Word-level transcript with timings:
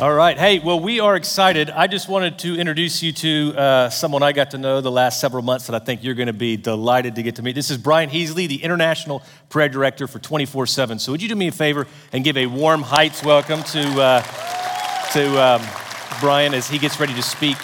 All 0.00 0.14
right. 0.14 0.38
Hey, 0.38 0.60
well, 0.60 0.80
we 0.80 0.98
are 0.98 1.14
excited. 1.14 1.68
I 1.68 1.86
just 1.86 2.08
wanted 2.08 2.38
to 2.38 2.58
introduce 2.58 3.02
you 3.02 3.12
to 3.12 3.54
uh, 3.54 3.90
someone 3.90 4.22
I 4.22 4.32
got 4.32 4.52
to 4.52 4.58
know 4.58 4.80
the 4.80 4.90
last 4.90 5.20
several 5.20 5.42
months 5.42 5.66
that 5.66 5.74
I 5.76 5.78
think 5.78 6.02
you're 6.02 6.14
going 6.14 6.28
to 6.28 6.32
be 6.32 6.56
delighted 6.56 7.16
to 7.16 7.22
get 7.22 7.36
to 7.36 7.42
meet. 7.42 7.54
This 7.54 7.70
is 7.70 7.76
Brian 7.76 8.08
Heasley, 8.08 8.48
the 8.48 8.62
International 8.62 9.22
Prayer 9.50 9.68
Director 9.68 10.06
for 10.06 10.18
24 10.18 10.68
7. 10.68 10.98
So, 10.98 11.12
would 11.12 11.20
you 11.20 11.28
do 11.28 11.36
me 11.36 11.48
a 11.48 11.52
favor 11.52 11.86
and 12.14 12.24
give 12.24 12.38
a 12.38 12.46
warm 12.46 12.80
Heights 12.80 13.22
welcome 13.22 13.62
to, 13.62 14.00
uh, 14.00 14.22
to 15.12 15.38
um, 15.38 15.62
Brian 16.18 16.54
as 16.54 16.66
he 16.66 16.78
gets 16.78 16.98
ready 16.98 17.12
to 17.12 17.22
speak? 17.22 17.58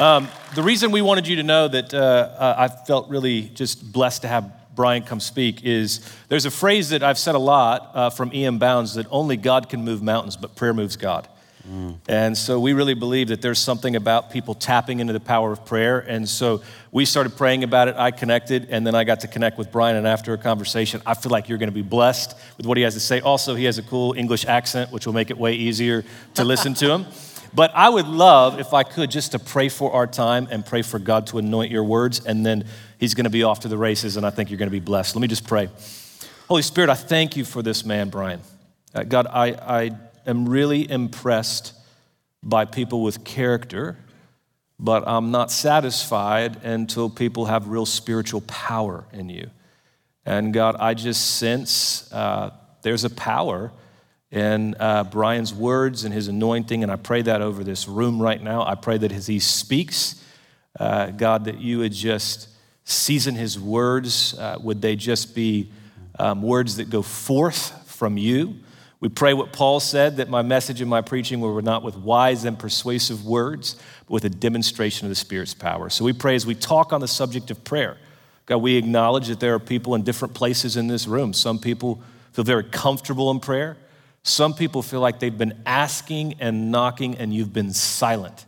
Um, 0.00 0.26
the 0.56 0.64
reason 0.64 0.90
we 0.90 1.02
wanted 1.02 1.28
you 1.28 1.36
to 1.36 1.44
know 1.44 1.68
that 1.68 1.94
uh, 1.94 1.98
uh 1.98 2.54
I 2.58 2.84
felt 2.84 3.08
really 3.10 3.42
just 3.42 3.92
blessed 3.92 4.22
to 4.22 4.28
have 4.28 4.52
Brian 4.74 5.04
come 5.04 5.20
speak 5.20 5.62
is 5.62 6.00
there's 6.30 6.46
a 6.46 6.50
phrase 6.50 6.88
that 6.88 7.04
I've 7.04 7.16
said 7.16 7.36
a 7.36 7.38
lot 7.38 7.92
uh, 7.94 8.10
from 8.10 8.34
E.M. 8.34 8.58
Bounds 8.58 8.94
that 8.94 9.06
only 9.08 9.36
God 9.36 9.68
can 9.68 9.84
move 9.84 10.02
mountains, 10.02 10.36
but 10.36 10.56
prayer 10.56 10.74
moves 10.74 10.96
God. 10.96 11.28
And 12.08 12.36
so 12.36 12.60
we 12.60 12.72
really 12.72 12.94
believe 12.94 13.28
that 13.28 13.42
there's 13.42 13.58
something 13.58 13.96
about 13.96 14.30
people 14.30 14.54
tapping 14.54 15.00
into 15.00 15.12
the 15.12 15.20
power 15.20 15.52
of 15.52 15.64
prayer. 15.64 15.98
And 15.98 16.28
so 16.28 16.62
we 16.92 17.04
started 17.04 17.36
praying 17.36 17.64
about 17.64 17.88
it. 17.88 17.96
I 17.96 18.10
connected, 18.10 18.68
and 18.70 18.86
then 18.86 18.94
I 18.94 19.04
got 19.04 19.20
to 19.20 19.28
connect 19.28 19.58
with 19.58 19.72
Brian. 19.72 19.96
And 19.96 20.06
after 20.06 20.32
a 20.32 20.38
conversation, 20.38 21.02
I 21.04 21.14
feel 21.14 21.30
like 21.30 21.48
you're 21.48 21.58
going 21.58 21.70
to 21.70 21.74
be 21.74 21.82
blessed 21.82 22.36
with 22.56 22.66
what 22.66 22.76
he 22.76 22.84
has 22.84 22.94
to 22.94 23.00
say. 23.00 23.20
Also, 23.20 23.54
he 23.54 23.64
has 23.64 23.78
a 23.78 23.82
cool 23.82 24.14
English 24.16 24.44
accent, 24.44 24.92
which 24.92 25.06
will 25.06 25.14
make 25.14 25.30
it 25.30 25.38
way 25.38 25.54
easier 25.54 26.04
to 26.34 26.44
listen 26.44 26.74
to 26.74 26.90
him. 26.90 27.06
But 27.54 27.72
I 27.74 27.88
would 27.88 28.06
love, 28.06 28.60
if 28.60 28.74
I 28.74 28.82
could, 28.82 29.10
just 29.10 29.32
to 29.32 29.38
pray 29.38 29.70
for 29.70 29.90
our 29.92 30.06
time 30.06 30.46
and 30.50 30.66
pray 30.66 30.82
for 30.82 30.98
God 30.98 31.28
to 31.28 31.38
anoint 31.38 31.70
your 31.70 31.84
words. 31.84 32.22
And 32.26 32.44
then 32.44 32.66
he's 32.98 33.14
going 33.14 33.24
to 33.24 33.30
be 33.30 33.44
off 33.44 33.60
to 33.60 33.68
the 33.68 33.78
races, 33.78 34.18
and 34.18 34.26
I 34.26 34.30
think 34.30 34.50
you're 34.50 34.58
going 34.58 34.68
to 34.68 34.72
be 34.72 34.80
blessed. 34.80 35.16
Let 35.16 35.22
me 35.22 35.28
just 35.28 35.46
pray. 35.46 35.70
Holy 36.48 36.60
Spirit, 36.60 36.90
I 36.90 36.94
thank 36.94 37.34
you 37.34 37.46
for 37.46 37.62
this 37.62 37.82
man, 37.82 38.10
Brian. 38.10 38.40
Uh, 38.94 39.04
God, 39.04 39.26
I, 39.26 39.46
I 39.52 39.90
am 40.26 40.48
really 40.48 40.90
impressed 40.90 41.72
by 42.42 42.64
people 42.64 43.02
with 43.02 43.24
character, 43.24 43.96
but 44.78 45.04
I'm 45.06 45.30
not 45.30 45.50
satisfied 45.50 46.62
until 46.64 47.08
people 47.08 47.46
have 47.46 47.68
real 47.68 47.86
spiritual 47.86 48.42
power 48.42 49.04
in 49.12 49.28
you. 49.28 49.50
And 50.24 50.52
God, 50.52 50.76
I 50.78 50.94
just 50.94 51.36
sense 51.36 52.12
uh, 52.12 52.50
there's 52.82 53.04
a 53.04 53.10
power 53.10 53.72
in 54.30 54.74
uh, 54.78 55.04
Brian's 55.04 55.54
words 55.54 56.04
and 56.04 56.12
his 56.12 56.28
anointing, 56.28 56.82
and 56.82 56.90
I 56.90 56.96
pray 56.96 57.22
that 57.22 57.40
over 57.40 57.64
this 57.64 57.88
room 57.88 58.20
right 58.20 58.42
now. 58.42 58.66
I 58.66 58.74
pray 58.74 58.98
that 58.98 59.12
as 59.12 59.26
he 59.26 59.38
speaks, 59.38 60.22
uh, 60.78 61.06
God, 61.10 61.44
that 61.44 61.60
you 61.60 61.78
would 61.78 61.92
just 61.92 62.48
season 62.84 63.34
his 63.34 63.58
words. 63.58 64.36
Uh, 64.38 64.58
would 64.60 64.82
they 64.82 64.96
just 64.96 65.34
be 65.34 65.70
um, 66.18 66.42
words 66.42 66.76
that 66.76 66.90
go 66.90 67.02
forth 67.02 67.88
from 67.88 68.16
you? 68.16 68.56
We 68.98 69.10
pray 69.10 69.34
what 69.34 69.52
Paul 69.52 69.78
said 69.80 70.16
that 70.16 70.30
my 70.30 70.42
message 70.42 70.80
and 70.80 70.88
my 70.88 71.02
preaching 71.02 71.40
were 71.40 71.60
not 71.60 71.82
with 71.82 71.96
wise 71.96 72.44
and 72.44 72.58
persuasive 72.58 73.26
words, 73.26 73.76
but 74.06 74.10
with 74.10 74.24
a 74.24 74.30
demonstration 74.30 75.06
of 75.06 75.10
the 75.10 75.16
Spirit's 75.16 75.54
power. 75.54 75.90
So 75.90 76.04
we 76.04 76.14
pray 76.14 76.34
as 76.34 76.46
we 76.46 76.54
talk 76.54 76.92
on 76.92 77.00
the 77.00 77.08
subject 77.08 77.50
of 77.50 77.62
prayer, 77.62 77.98
God, 78.46 78.58
we 78.58 78.76
acknowledge 78.76 79.28
that 79.28 79.40
there 79.40 79.54
are 79.54 79.58
people 79.58 79.94
in 79.94 80.02
different 80.02 80.32
places 80.32 80.76
in 80.76 80.86
this 80.86 81.06
room. 81.06 81.32
Some 81.32 81.58
people 81.58 82.00
feel 82.32 82.44
very 82.44 82.64
comfortable 82.64 83.30
in 83.30 83.40
prayer. 83.40 83.76
Some 84.22 84.54
people 84.54 84.82
feel 84.82 85.00
like 85.00 85.20
they've 85.20 85.36
been 85.36 85.60
asking 85.66 86.36
and 86.40 86.70
knocking 86.70 87.16
and 87.16 87.34
you've 87.34 87.52
been 87.52 87.72
silent. 87.72 88.46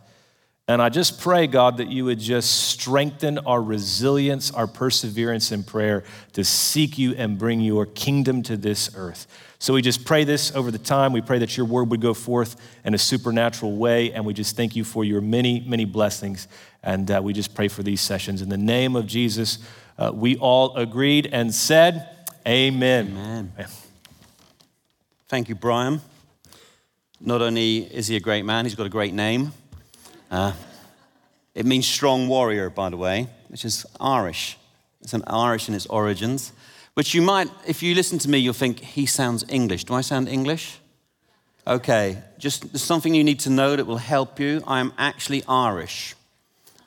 And 0.67 0.81
I 0.81 0.89
just 0.89 1.19
pray, 1.19 1.47
God, 1.47 1.77
that 1.77 1.87
you 1.87 2.05
would 2.05 2.19
just 2.19 2.69
strengthen 2.69 3.39
our 3.39 3.61
resilience, 3.61 4.51
our 4.51 4.67
perseverance 4.67 5.51
in 5.51 5.63
prayer 5.63 6.03
to 6.33 6.43
seek 6.43 6.97
you 6.97 7.13
and 7.15 7.37
bring 7.37 7.59
your 7.59 7.85
kingdom 7.85 8.43
to 8.43 8.55
this 8.55 8.91
earth. 8.95 9.25
So 9.61 9.73
we 9.73 9.81
just 9.81 10.05
pray 10.05 10.23
this 10.23 10.55
over 10.55 10.71
the 10.71 10.77
time. 10.77 11.11
We 11.11 11.19
pray 11.19 11.39
that 11.39 11.57
your 11.57 11.65
word 11.65 11.89
would 11.91 11.99
go 11.99 12.13
forth 12.13 12.55
in 12.85 12.93
a 12.93 12.97
supernatural 12.97 13.75
way. 13.75 14.13
And 14.13 14.25
we 14.25 14.33
just 14.33 14.55
thank 14.55 14.73
you 14.73 14.85
for 14.85 15.03
your 15.03 15.19
many, 15.19 15.59
many 15.67 15.83
blessings. 15.83 16.47
And 16.81 17.11
uh, 17.11 17.19
we 17.21 17.33
just 17.33 17.53
pray 17.53 17.67
for 17.67 17.83
these 17.83 17.99
sessions. 17.99 18.41
In 18.41 18.47
the 18.47 18.57
name 18.57 18.95
of 18.95 19.05
Jesus, 19.05 19.59
uh, 19.97 20.11
we 20.13 20.37
all 20.37 20.75
agreed 20.77 21.27
and 21.33 21.53
said, 21.53 22.07
Amen. 22.47 23.07
Amen. 23.17 23.51
Thank 25.27 25.49
you, 25.49 25.55
Brian. 25.55 25.99
Not 27.19 27.41
only 27.41 27.79
is 27.79 28.07
he 28.07 28.15
a 28.15 28.21
great 28.21 28.45
man, 28.45 28.63
he's 28.65 28.75
got 28.75 28.85
a 28.85 28.89
great 28.89 29.13
name. 29.13 29.51
Uh, 30.31 30.53
it 31.53 31.65
means 31.65 31.85
strong 31.85 32.29
warrior, 32.29 32.69
by 32.69 32.89
the 32.89 32.97
way, 32.97 33.27
which 33.49 33.65
is 33.65 33.85
Irish. 33.99 34.57
It's 35.01 35.13
an 35.13 35.23
Irish 35.27 35.67
in 35.67 35.75
its 35.75 35.85
origins, 35.87 36.53
which 36.99 37.13
you 37.13 37.21
might, 37.21 37.49
if 37.65 37.81
you 37.81 37.95
listen 37.95 38.19
to 38.19 38.29
me, 38.29 38.37
you'll 38.37 38.51
think 38.51 38.77
he 38.81 39.05
sounds 39.05 39.45
English. 39.47 39.85
Do 39.85 39.93
I 39.93 40.01
sound 40.01 40.27
English? 40.27 40.79
Okay, 41.65 42.21
just 42.37 42.73
there's 42.73 42.83
something 42.83 43.15
you 43.15 43.23
need 43.23 43.39
to 43.39 43.49
know 43.49 43.77
that 43.77 43.85
will 43.85 44.03
help 44.15 44.37
you. 44.37 44.61
I'm 44.67 44.91
actually 44.97 45.41
Irish, 45.47 46.13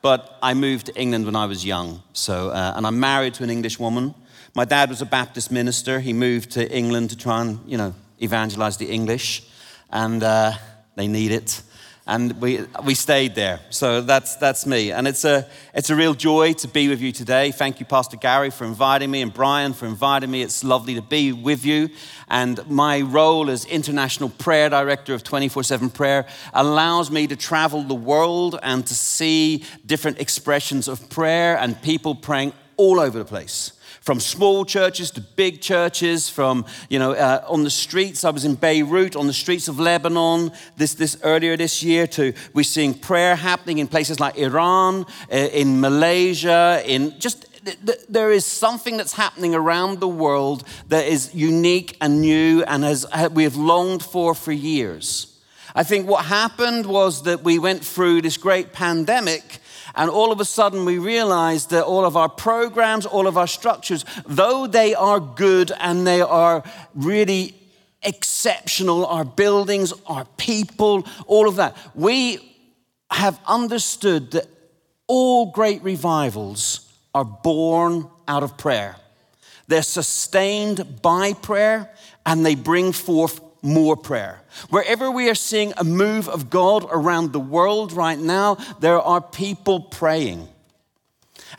but 0.02 0.36
I 0.42 0.52
moved 0.52 0.84
to 0.88 0.94
England 1.00 1.24
when 1.24 1.34
I 1.34 1.46
was 1.46 1.64
young. 1.64 2.02
So, 2.12 2.50
uh, 2.50 2.74
and 2.76 2.86
I'm 2.86 3.00
married 3.00 3.32
to 3.34 3.42
an 3.42 3.48
English 3.48 3.78
woman. 3.78 4.14
My 4.54 4.66
dad 4.66 4.90
was 4.90 5.00
a 5.00 5.06
Baptist 5.06 5.50
minister. 5.50 5.98
He 5.98 6.12
moved 6.12 6.50
to 6.50 6.70
England 6.70 7.08
to 7.08 7.16
try 7.16 7.40
and, 7.40 7.60
you 7.66 7.78
know, 7.78 7.94
evangelize 8.20 8.76
the 8.76 8.90
English, 8.90 9.42
and 9.88 10.22
uh, 10.22 10.52
they 10.94 11.08
need 11.08 11.30
it 11.32 11.62
and 12.06 12.40
we, 12.40 12.64
we 12.84 12.94
stayed 12.94 13.36
there. 13.36 13.60
So 13.70 14.00
that's, 14.00 14.34
that's 14.36 14.66
me. 14.66 14.90
And 14.90 15.06
it's 15.06 15.24
a, 15.24 15.46
it's 15.72 15.88
a 15.88 15.94
real 15.94 16.14
joy 16.14 16.52
to 16.54 16.68
be 16.68 16.88
with 16.88 17.00
you 17.00 17.12
today. 17.12 17.52
Thank 17.52 17.78
you, 17.78 17.86
Pastor 17.86 18.16
Gary, 18.16 18.50
for 18.50 18.64
inviting 18.64 19.10
me, 19.10 19.22
and 19.22 19.32
Brian 19.32 19.72
for 19.72 19.86
inviting 19.86 20.30
me. 20.30 20.42
It's 20.42 20.64
lovely 20.64 20.96
to 20.96 21.02
be 21.02 21.32
with 21.32 21.64
you. 21.64 21.90
And 22.28 22.68
my 22.68 23.02
role 23.02 23.48
as 23.50 23.64
International 23.66 24.30
Prayer 24.30 24.68
Director 24.68 25.14
of 25.14 25.22
24 25.22 25.62
7 25.62 25.90
Prayer 25.90 26.26
allows 26.52 27.10
me 27.10 27.28
to 27.28 27.36
travel 27.36 27.84
the 27.84 27.94
world 27.94 28.58
and 28.62 28.84
to 28.86 28.94
see 28.94 29.64
different 29.86 30.18
expressions 30.18 30.88
of 30.88 31.08
prayer 31.08 31.56
and 31.56 31.80
people 31.82 32.16
praying 32.16 32.52
all 32.76 33.00
over 33.00 33.18
the 33.18 33.24
place 33.24 33.72
from 34.02 34.18
small 34.18 34.64
churches 34.64 35.12
to 35.12 35.20
big 35.20 35.60
churches, 35.60 36.28
from, 36.28 36.66
you 36.88 36.98
know, 36.98 37.12
uh, 37.12 37.44
on 37.46 37.62
the 37.62 37.70
streets. 37.70 38.24
I 38.24 38.30
was 38.30 38.44
in 38.44 38.56
Beirut, 38.56 39.14
on 39.14 39.28
the 39.28 39.32
streets 39.32 39.68
of 39.68 39.78
Lebanon 39.78 40.50
this, 40.76 40.94
this 40.94 41.16
earlier 41.22 41.56
this 41.56 41.84
year, 41.84 42.08
to 42.08 42.32
we're 42.52 42.64
seeing 42.64 42.94
prayer 42.94 43.36
happening 43.36 43.78
in 43.78 43.86
places 43.86 44.18
like 44.18 44.36
Iran, 44.36 45.06
uh, 45.32 45.36
in 45.36 45.80
Malaysia, 45.80 46.82
in 46.84 47.18
just 47.20 47.46
there 48.08 48.32
is 48.32 48.44
something 48.44 48.96
that's 48.96 49.12
happening 49.12 49.54
around 49.54 50.00
the 50.00 50.08
world 50.08 50.64
that 50.88 51.06
is 51.06 51.32
unique 51.32 51.96
and 52.00 52.20
new 52.20 52.64
and 52.64 52.82
has, 52.82 53.06
we 53.30 53.44
have 53.44 53.54
longed 53.54 54.02
for 54.02 54.34
for 54.34 54.50
years. 54.50 55.28
I 55.72 55.84
think 55.84 56.08
what 56.08 56.24
happened 56.24 56.86
was 56.86 57.22
that 57.22 57.44
we 57.44 57.60
went 57.60 57.84
through 57.84 58.22
this 58.22 58.36
great 58.36 58.72
pandemic 58.72 59.60
and 59.94 60.08
all 60.08 60.32
of 60.32 60.40
a 60.40 60.44
sudden, 60.44 60.84
we 60.84 60.98
realize 60.98 61.66
that 61.66 61.84
all 61.84 62.04
of 62.04 62.16
our 62.16 62.28
programs, 62.28 63.04
all 63.04 63.26
of 63.26 63.36
our 63.36 63.46
structures, 63.46 64.04
though 64.26 64.66
they 64.66 64.94
are 64.94 65.20
good 65.20 65.72
and 65.78 66.06
they 66.06 66.20
are 66.20 66.62
really 66.94 67.54
exceptional, 68.02 69.06
our 69.06 69.24
buildings, 69.24 69.92
our 70.06 70.24
people, 70.36 71.06
all 71.26 71.48
of 71.48 71.56
that, 71.56 71.76
we 71.94 72.56
have 73.10 73.38
understood 73.46 74.30
that 74.32 74.46
all 75.06 75.52
great 75.52 75.82
revivals 75.82 76.90
are 77.14 77.24
born 77.24 78.08
out 78.26 78.42
of 78.42 78.56
prayer. 78.56 78.96
They're 79.68 79.82
sustained 79.82 81.02
by 81.02 81.34
prayer 81.34 81.90
and 82.24 82.44
they 82.44 82.54
bring 82.54 82.92
forth 82.92 83.40
more 83.62 83.96
prayer. 83.96 84.42
Wherever 84.68 85.10
we 85.10 85.30
are 85.30 85.34
seeing 85.34 85.72
a 85.76 85.84
move 85.84 86.28
of 86.28 86.50
God 86.50 86.84
around 86.90 87.32
the 87.32 87.40
world 87.40 87.92
right 87.92 88.18
now, 88.18 88.56
there 88.80 89.00
are 89.00 89.20
people 89.20 89.80
praying. 89.80 90.48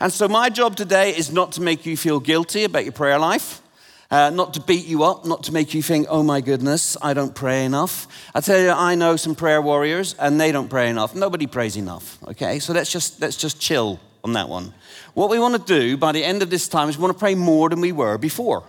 And 0.00 0.12
so, 0.12 0.28
my 0.28 0.50
job 0.50 0.76
today 0.76 1.16
is 1.16 1.32
not 1.32 1.52
to 1.52 1.62
make 1.62 1.86
you 1.86 1.96
feel 1.96 2.20
guilty 2.20 2.64
about 2.64 2.84
your 2.84 2.92
prayer 2.92 3.18
life. 3.18 3.62
Uh, 4.10 4.30
not 4.30 4.54
to 4.54 4.60
beat 4.60 4.86
you 4.86 5.02
up, 5.02 5.24
not 5.24 5.42
to 5.42 5.52
make 5.52 5.74
you 5.74 5.82
think, 5.82 6.06
oh 6.08 6.22
my 6.22 6.40
goodness, 6.40 6.96
I 7.02 7.14
don't 7.14 7.34
pray 7.34 7.64
enough. 7.64 8.06
I 8.32 8.40
tell 8.40 8.60
you, 8.60 8.70
I 8.70 8.94
know 8.94 9.16
some 9.16 9.34
prayer 9.34 9.60
warriors 9.60 10.14
and 10.20 10.40
they 10.40 10.52
don't 10.52 10.68
pray 10.68 10.88
enough. 10.88 11.16
Nobody 11.16 11.48
prays 11.48 11.76
enough, 11.76 12.18
okay? 12.28 12.60
So 12.60 12.72
let's 12.74 12.92
just, 12.92 13.20
let's 13.20 13.36
just 13.36 13.60
chill 13.60 13.98
on 14.22 14.34
that 14.34 14.48
one. 14.48 14.72
What 15.14 15.30
we 15.30 15.38
want 15.38 15.54
to 15.54 15.80
do 15.80 15.96
by 15.96 16.12
the 16.12 16.22
end 16.22 16.42
of 16.42 16.50
this 16.50 16.68
time 16.68 16.88
is 16.88 16.96
we 16.96 17.02
want 17.02 17.14
to 17.14 17.18
pray 17.18 17.34
more 17.34 17.70
than 17.70 17.80
we 17.80 17.92
were 17.92 18.16
before. 18.18 18.62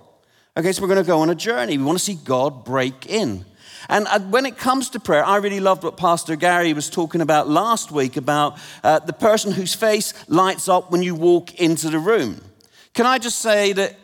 Okay, 0.57 0.71
so 0.71 0.81
we're 0.81 0.87
going 0.87 1.03
to 1.03 1.07
go 1.07 1.19
on 1.19 1.29
a 1.29 1.35
journey. 1.35 1.77
We 1.77 1.83
want 1.83 1.97
to 1.97 2.03
see 2.03 2.13
God 2.13 2.63
break 2.63 3.07
in. 3.07 3.43
And 3.89 4.07
uh, 4.07 4.21
when 4.21 4.45
it 4.45 4.57
comes 4.57 4.89
to 4.91 5.01
prayer, 5.01 5.25
I 5.25 5.35
really 5.35 5.59
loved 5.59 5.83
what 5.83 5.97
Pastor 5.97 6.37
Gary 6.37 6.71
was 6.71 6.89
talking 6.89 7.19
about 7.19 7.49
last 7.49 7.91
week 7.91 8.15
about 8.15 8.57
uh, 8.81 8.99
the 8.99 9.11
person 9.11 9.51
whose 9.51 9.75
face 9.75 10.13
lights 10.29 10.69
up 10.69 10.91
when 10.93 11.03
you 11.03 11.13
walk 11.13 11.55
into 11.55 11.89
the 11.89 11.99
room. 11.99 12.39
Can 12.93 13.05
I 13.05 13.17
just 13.17 13.39
say 13.39 13.73
that 13.73 13.97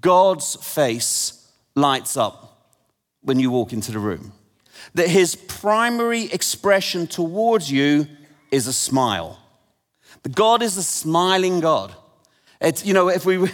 God's 0.00 0.54
face 0.54 1.50
lights 1.74 2.16
up 2.16 2.76
when 3.22 3.40
you 3.40 3.50
walk 3.50 3.72
into 3.72 3.90
the 3.90 3.98
room? 3.98 4.32
That 4.94 5.08
his 5.08 5.34
primary 5.34 6.26
expression 6.26 7.08
towards 7.08 7.72
you 7.72 8.06
is 8.52 8.68
a 8.68 8.72
smile. 8.72 9.36
But 10.22 10.36
God 10.36 10.62
is 10.62 10.76
a 10.76 10.82
smiling 10.84 11.58
God. 11.58 11.92
It's, 12.60 12.84
you 12.84 12.92
know, 12.92 13.08
if 13.08 13.24
we, 13.24 13.48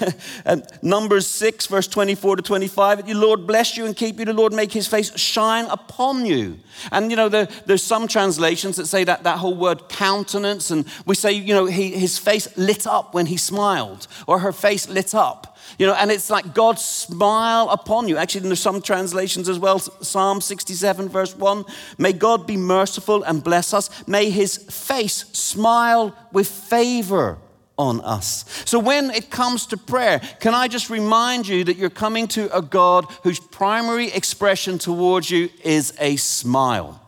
uh, 0.46 0.56
Numbers 0.82 1.26
6, 1.26 1.66
verse 1.66 1.86
24 1.86 2.36
to 2.36 2.42
25, 2.42 3.06
the 3.06 3.12
Lord 3.12 3.46
bless 3.46 3.76
you 3.76 3.84
and 3.84 3.94
keep 3.94 4.18
you, 4.18 4.24
the 4.24 4.32
Lord 4.32 4.54
make 4.54 4.72
his 4.72 4.86
face 4.86 5.14
shine 5.18 5.66
upon 5.66 6.24
you. 6.24 6.58
And, 6.90 7.10
you 7.10 7.16
know, 7.16 7.28
there, 7.28 7.46
there's 7.66 7.82
some 7.82 8.08
translations 8.08 8.76
that 8.76 8.86
say 8.86 9.04
that, 9.04 9.24
that 9.24 9.38
whole 9.38 9.54
word 9.54 9.90
countenance, 9.90 10.70
and 10.70 10.86
we 11.04 11.14
say, 11.14 11.32
you 11.32 11.52
know, 11.52 11.66
he, 11.66 11.90
his 11.90 12.18
face 12.18 12.56
lit 12.56 12.86
up 12.86 13.12
when 13.12 13.26
he 13.26 13.36
smiled, 13.36 14.06
or 14.26 14.38
her 14.38 14.52
face 14.52 14.88
lit 14.88 15.14
up. 15.14 15.58
You 15.78 15.86
know, 15.86 15.94
and 15.94 16.10
it's 16.10 16.30
like 16.30 16.54
God 16.54 16.78
smile 16.78 17.68
upon 17.70 18.08
you. 18.08 18.16
Actually, 18.16 18.42
there's 18.42 18.60
some 18.60 18.80
translations 18.80 19.48
as 19.48 19.58
well. 19.58 19.78
Psalm 19.78 20.40
67, 20.40 21.08
verse 21.08 21.36
1. 21.36 21.64
May 21.98 22.12
God 22.12 22.46
be 22.46 22.56
merciful 22.56 23.22
and 23.22 23.42
bless 23.42 23.74
us. 23.74 23.90
May 24.06 24.30
his 24.30 24.56
face 24.56 25.24
smile 25.32 26.16
with 26.32 26.48
favor 26.48 27.38
on 27.76 28.00
us. 28.02 28.44
So 28.64 28.78
when 28.78 29.10
it 29.10 29.30
comes 29.30 29.66
to 29.66 29.76
prayer, 29.76 30.20
can 30.40 30.54
I 30.54 30.68
just 30.68 30.90
remind 30.90 31.48
you 31.48 31.64
that 31.64 31.76
you're 31.76 31.90
coming 31.90 32.28
to 32.28 32.54
a 32.56 32.62
God 32.62 33.06
whose 33.22 33.40
primary 33.40 34.12
expression 34.12 34.78
towards 34.78 35.30
you 35.30 35.50
is 35.62 35.92
a 35.98 36.16
smile. 36.16 37.00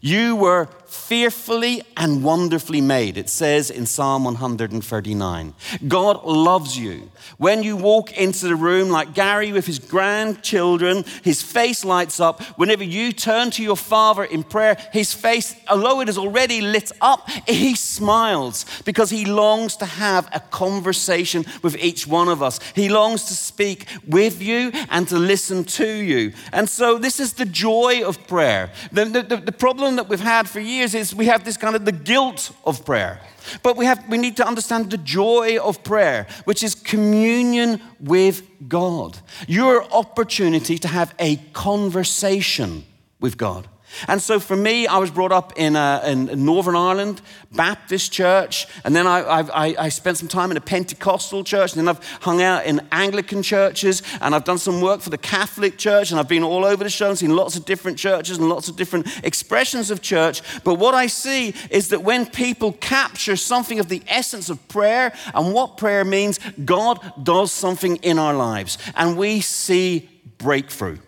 You 0.00 0.36
were 0.36 0.68
fearfully 0.90 1.82
and 1.96 2.24
wonderfully 2.24 2.80
made, 2.80 3.16
it 3.16 3.28
says 3.28 3.70
in 3.70 3.86
Psalm 3.86 4.24
139. 4.24 5.54
God 5.86 6.24
loves 6.24 6.76
you. 6.76 7.10
When 7.38 7.62
you 7.62 7.76
walk 7.76 8.12
into 8.16 8.48
the 8.48 8.56
room, 8.56 8.90
like 8.90 9.14
Gary 9.14 9.52
with 9.52 9.66
his 9.66 9.78
grandchildren, 9.78 11.04
his 11.22 11.42
face 11.42 11.84
lights 11.84 12.18
up. 12.18 12.42
Whenever 12.58 12.82
you 12.82 13.12
turn 13.12 13.52
to 13.52 13.62
your 13.62 13.76
father 13.76 14.24
in 14.24 14.42
prayer, 14.42 14.76
his 14.92 15.14
face, 15.14 15.54
although 15.68 16.00
it 16.00 16.08
is 16.08 16.18
already 16.18 16.60
lit 16.60 16.90
up, 17.00 17.30
he 17.46 17.76
smiles 17.76 18.66
because 18.84 19.10
he 19.10 19.24
longs 19.24 19.76
to 19.76 19.86
have 19.86 20.28
a 20.32 20.40
conversation 20.40 21.44
with 21.62 21.76
each 21.76 22.06
one 22.06 22.28
of 22.28 22.42
us. 22.42 22.58
He 22.74 22.88
longs 22.88 23.24
to 23.26 23.34
speak 23.34 23.86
with 24.08 24.42
you 24.42 24.72
and 24.90 25.06
to 25.08 25.18
listen 25.18 25.64
to 25.64 25.86
you. 25.86 26.32
And 26.52 26.68
so, 26.68 26.98
this 26.98 27.20
is 27.20 27.34
the 27.34 27.44
joy 27.44 28.02
of 28.04 28.26
prayer. 28.26 28.72
The, 28.90 29.04
the, 29.04 29.36
the 29.36 29.52
problem 29.52 29.96
that 29.96 30.08
we've 30.08 30.18
had 30.18 30.48
for 30.48 30.58
years 30.58 30.79
is 30.80 31.14
we 31.14 31.26
have 31.26 31.44
this 31.44 31.56
kind 31.56 31.76
of 31.76 31.84
the 31.84 31.92
guilt 31.92 32.52
of 32.64 32.84
prayer. 32.84 33.20
But 33.62 33.76
we, 33.76 33.86
have, 33.86 34.06
we 34.08 34.18
need 34.18 34.36
to 34.36 34.46
understand 34.46 34.90
the 34.90 34.98
joy 34.98 35.58
of 35.58 35.82
prayer, 35.82 36.26
which 36.44 36.62
is 36.62 36.74
communion 36.74 37.80
with 37.98 38.42
God. 38.68 39.18
Your 39.48 39.84
opportunity 39.92 40.78
to 40.78 40.88
have 40.88 41.14
a 41.18 41.36
conversation 41.52 42.84
with 43.20 43.36
God. 43.36 43.68
And 44.06 44.22
so 44.22 44.38
for 44.38 44.56
me, 44.56 44.86
I 44.86 44.98
was 44.98 45.10
brought 45.10 45.32
up 45.32 45.52
in, 45.56 45.76
a, 45.76 46.02
in 46.06 46.44
Northern 46.44 46.76
Ireland 46.76 47.20
Baptist 47.52 48.12
church, 48.12 48.66
and 48.84 48.94
then 48.94 49.06
I, 49.06 49.20
I, 49.20 49.74
I, 49.78 49.88
spent 49.88 50.16
some 50.18 50.28
time 50.28 50.52
in 50.52 50.56
a 50.56 50.60
Pentecostal 50.60 51.42
church, 51.42 51.72
and 51.72 51.80
then 51.80 51.88
I've 51.88 52.04
hung 52.20 52.40
out 52.40 52.64
in 52.66 52.80
Anglican 52.92 53.42
churches, 53.42 54.02
and 54.20 54.34
I've 54.34 54.44
done 54.44 54.58
some 54.58 54.80
work 54.80 55.00
for 55.00 55.10
the 55.10 55.18
Catholic 55.18 55.76
Church, 55.76 56.12
and 56.12 56.20
I've 56.20 56.28
been 56.28 56.44
all 56.44 56.64
over 56.64 56.84
the 56.84 56.90
show 56.90 57.08
and 57.08 57.18
seen 57.18 57.34
lots 57.34 57.56
of 57.56 57.64
different 57.64 57.98
churches 57.98 58.38
and 58.38 58.48
lots 58.48 58.68
of 58.68 58.76
different 58.76 59.08
expressions 59.24 59.90
of 59.90 60.00
church. 60.00 60.42
But 60.62 60.74
what 60.74 60.94
I 60.94 61.08
see 61.08 61.54
is 61.70 61.88
that 61.88 62.02
when 62.04 62.26
people 62.26 62.72
capture 62.74 63.36
something 63.36 63.80
of 63.80 63.88
the 63.88 64.02
essence 64.06 64.48
of 64.48 64.68
prayer 64.68 65.12
and 65.34 65.52
what 65.52 65.76
prayer 65.76 66.04
means, 66.04 66.38
God 66.64 67.12
does 67.20 67.50
something 67.50 67.96
in 67.96 68.20
our 68.20 68.34
lives, 68.34 68.78
and 68.94 69.16
we 69.16 69.40
see 69.40 70.08
breakthrough. 70.38 70.98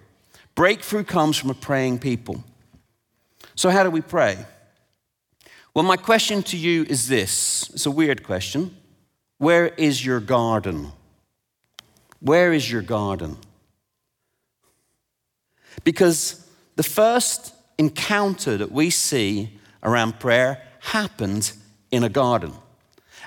Breakthrough 0.54 1.04
comes 1.04 1.36
from 1.38 1.50
a 1.50 1.54
praying 1.54 1.98
people. 1.98 2.44
So, 3.54 3.70
how 3.70 3.82
do 3.82 3.90
we 3.90 4.00
pray? 4.00 4.44
Well, 5.74 5.84
my 5.84 5.96
question 5.96 6.42
to 6.44 6.56
you 6.56 6.84
is 6.84 7.08
this 7.08 7.70
it's 7.72 7.86
a 7.86 7.90
weird 7.90 8.22
question. 8.22 8.76
Where 9.38 9.68
is 9.68 10.04
your 10.04 10.20
garden? 10.20 10.92
Where 12.20 12.52
is 12.52 12.70
your 12.70 12.82
garden? 12.82 13.38
Because 15.82 16.46
the 16.76 16.82
first 16.82 17.54
encounter 17.78 18.56
that 18.56 18.70
we 18.70 18.90
see 18.90 19.58
around 19.82 20.20
prayer 20.20 20.62
happened 20.80 21.52
in 21.90 22.04
a 22.04 22.08
garden. 22.08 22.52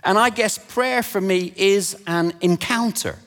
And 0.03 0.17
I 0.17 0.29
guess 0.29 0.57
prayer 0.57 1.03
for 1.03 1.19
me 1.19 1.51
is 1.55 2.01
an 2.07 2.33
encounter. 2.41 3.17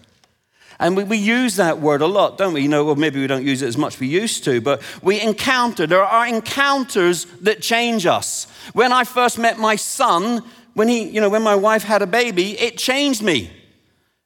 And 0.81 0.97
we, 0.97 1.05
we 1.05 1.17
use 1.17 1.57
that 1.57 1.81
word 1.81 2.03
a 2.03 2.07
lot, 2.07 2.39
don't 2.39 2.55
we? 2.55 2.63
You 2.63 2.69
know, 2.69 2.85
well, 2.85 2.95
maybe 2.95 3.21
we 3.21 3.27
don't 3.27 3.45
use 3.45 3.63
it 3.63 3.67
as 3.67 3.77
much 3.77 3.95
as 3.95 4.01
we 4.01 4.07
used 4.07 4.45
to, 4.45 4.61
but 4.61 4.81
we 5.03 5.21
encounter. 5.21 5.87
There 5.87 6.05
are 6.05 6.27
encounters 6.27 7.25
that 7.43 7.61
change 7.61 8.07
us. 8.07 8.47
When 8.75 8.93
I 8.93 9.05
first 9.05 9.39
met 9.39 9.59
my 9.59 9.77
son, 9.77 10.45
when 10.75 10.89
he, 10.89 11.09
you 11.09 11.21
know, 11.21 11.29
when 11.29 11.43
my 11.43 11.57
wife 11.57 11.83
had 11.83 12.03
a 12.03 12.07
baby, 12.07 12.59
it 12.61 12.79
changed 12.79 13.23
me. 13.23 13.51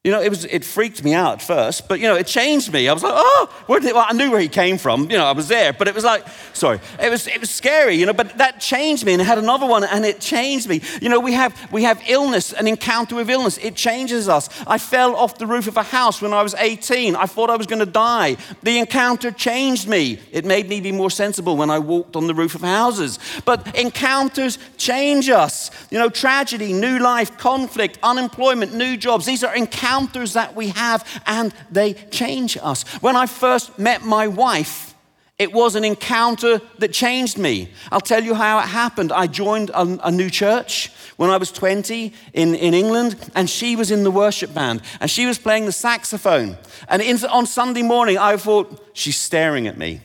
You 0.04 0.10
know, 0.10 0.20
it, 0.20 0.31
was, 0.31 0.44
it 0.46 0.64
freaked 0.64 1.04
me 1.04 1.14
out 1.14 1.34
at 1.34 1.43
first, 1.43 1.87
but, 1.87 2.00
you 2.00 2.08
know, 2.08 2.16
it 2.16 2.26
changed 2.26 2.72
me. 2.72 2.88
I 2.88 2.93
was 2.93 3.04
like, 3.04 3.12
oh, 3.14 3.49
where 3.66 3.78
did, 3.78 3.94
well, 3.94 4.04
I 4.08 4.12
knew 4.12 4.32
where 4.32 4.40
he 4.40 4.49
came 4.49 4.76
from. 4.76 5.02
You 5.02 5.16
know, 5.16 5.26
I 5.26 5.31
was 5.31 5.46
there, 5.46 5.72
but 5.72 5.87
it 5.87 5.94
was 5.94 6.02
like, 6.02 6.26
sorry, 6.54 6.81
it 7.00 7.08
was, 7.08 7.28
it 7.28 7.38
was 7.38 7.50
scary, 7.50 7.94
you 7.94 8.06
know, 8.06 8.12
but 8.12 8.37
that 8.38 8.60
changed 8.60 9.06
me. 9.06 9.12
And 9.12 9.22
had 9.22 9.38
another 9.38 9.64
one, 9.64 9.84
and 9.84 10.04
it 10.04 10.19
changed 10.19 10.69
me. 10.69 10.81
You 11.00 11.08
know, 11.08 11.20
we 11.20 11.34
have, 11.34 11.56
we 11.70 11.84
have 11.84 12.02
illness, 12.08 12.52
an 12.52 12.66
encounter 12.66 13.14
with 13.14 13.31
illness. 13.31 13.58
It 13.58 13.76
changes 13.76 14.28
us. 14.28 14.49
I 14.66 14.76
fell 14.76 15.14
off 15.14 15.38
the 15.38 15.46
roof 15.46 15.69
of 15.69 15.76
a 15.76 15.84
house 15.84 16.20
when 16.20 16.32
I 16.32 16.43
was 16.43 16.55
18. 16.55 17.14
I 17.14 17.26
thought 17.26 17.48
I 17.48 17.56
was 17.56 17.69
going 17.69 17.78
to 17.78 17.87
die. 17.87 18.38
The 18.64 18.81
encounter 18.81 19.31
changed 19.31 19.87
me. 19.87 20.19
It 20.32 20.44
made 20.44 20.69
me 20.69 20.81
be 20.81 20.90
more 20.90 21.10
sensible 21.10 21.56
when 21.56 21.70
I 21.70 21.78
walked 21.78 22.16
on 22.16 22.26
the 22.26 22.34
roof 22.34 22.56
of 22.56 22.62
houses. 22.62 23.20
But 23.44 23.78
encounters 23.78 24.58
change 24.78 25.28
us. 25.28 25.70
You 25.93 26.00
know, 26.00 26.08
tragedy, 26.08 26.72
new 26.72 26.98
life, 26.98 27.38
conflict, 27.38 28.00
unemployment, 28.02 28.75
new 28.75 28.96
jobs. 28.96 29.26
These 29.26 29.44
are 29.44 29.55
encounters 29.55 29.92
encounters 29.93 30.33
that 30.33 30.56
we 30.56 30.69
have, 30.69 31.05
and 31.27 31.53
they 31.71 31.94
change 32.11 32.56
us. 32.62 32.85
When 33.03 33.17
I 33.17 33.27
first 33.27 33.79
met 33.79 34.03
my 34.03 34.27
wife, 34.27 34.94
it 35.39 35.53
was 35.53 35.75
an 35.75 35.85
encounter 35.85 36.61
that 36.79 36.93
changed 36.93 37.37
me. 37.37 37.69
I'll 37.91 38.00
tell 38.00 38.23
you 38.23 38.35
how 38.35 38.59
it 38.61 38.69
happened. 38.69 39.12
I 39.12 39.27
joined 39.27 39.71
a, 39.71 40.06
a, 40.06 40.11
new 40.11 40.31
church 40.31 40.93
when 41.17 41.31
I 41.31 41.37
was 41.37 41.50
20 41.50 42.12
in, 42.33 42.55
in 42.55 42.75
England, 42.75 43.17
and 43.35 43.50
she 43.50 43.77
was 43.77 43.91
in 43.91 44.05
the 44.05 44.11
worship 44.11 44.55
band, 44.55 44.83
and 45.00 45.11
she 45.11 45.27
was 45.27 45.39
playing 45.39 45.67
the 45.67 45.73
saxophone. 45.73 46.56
And 46.89 47.03
in, 47.03 47.23
on 47.27 47.47
Sunday 47.47 47.83
morning, 47.83 48.19
I 48.19 48.37
thought, 48.37 48.91
she's 48.94 49.17
staring 49.17 49.67
at 49.67 49.77
me. 49.77 50.00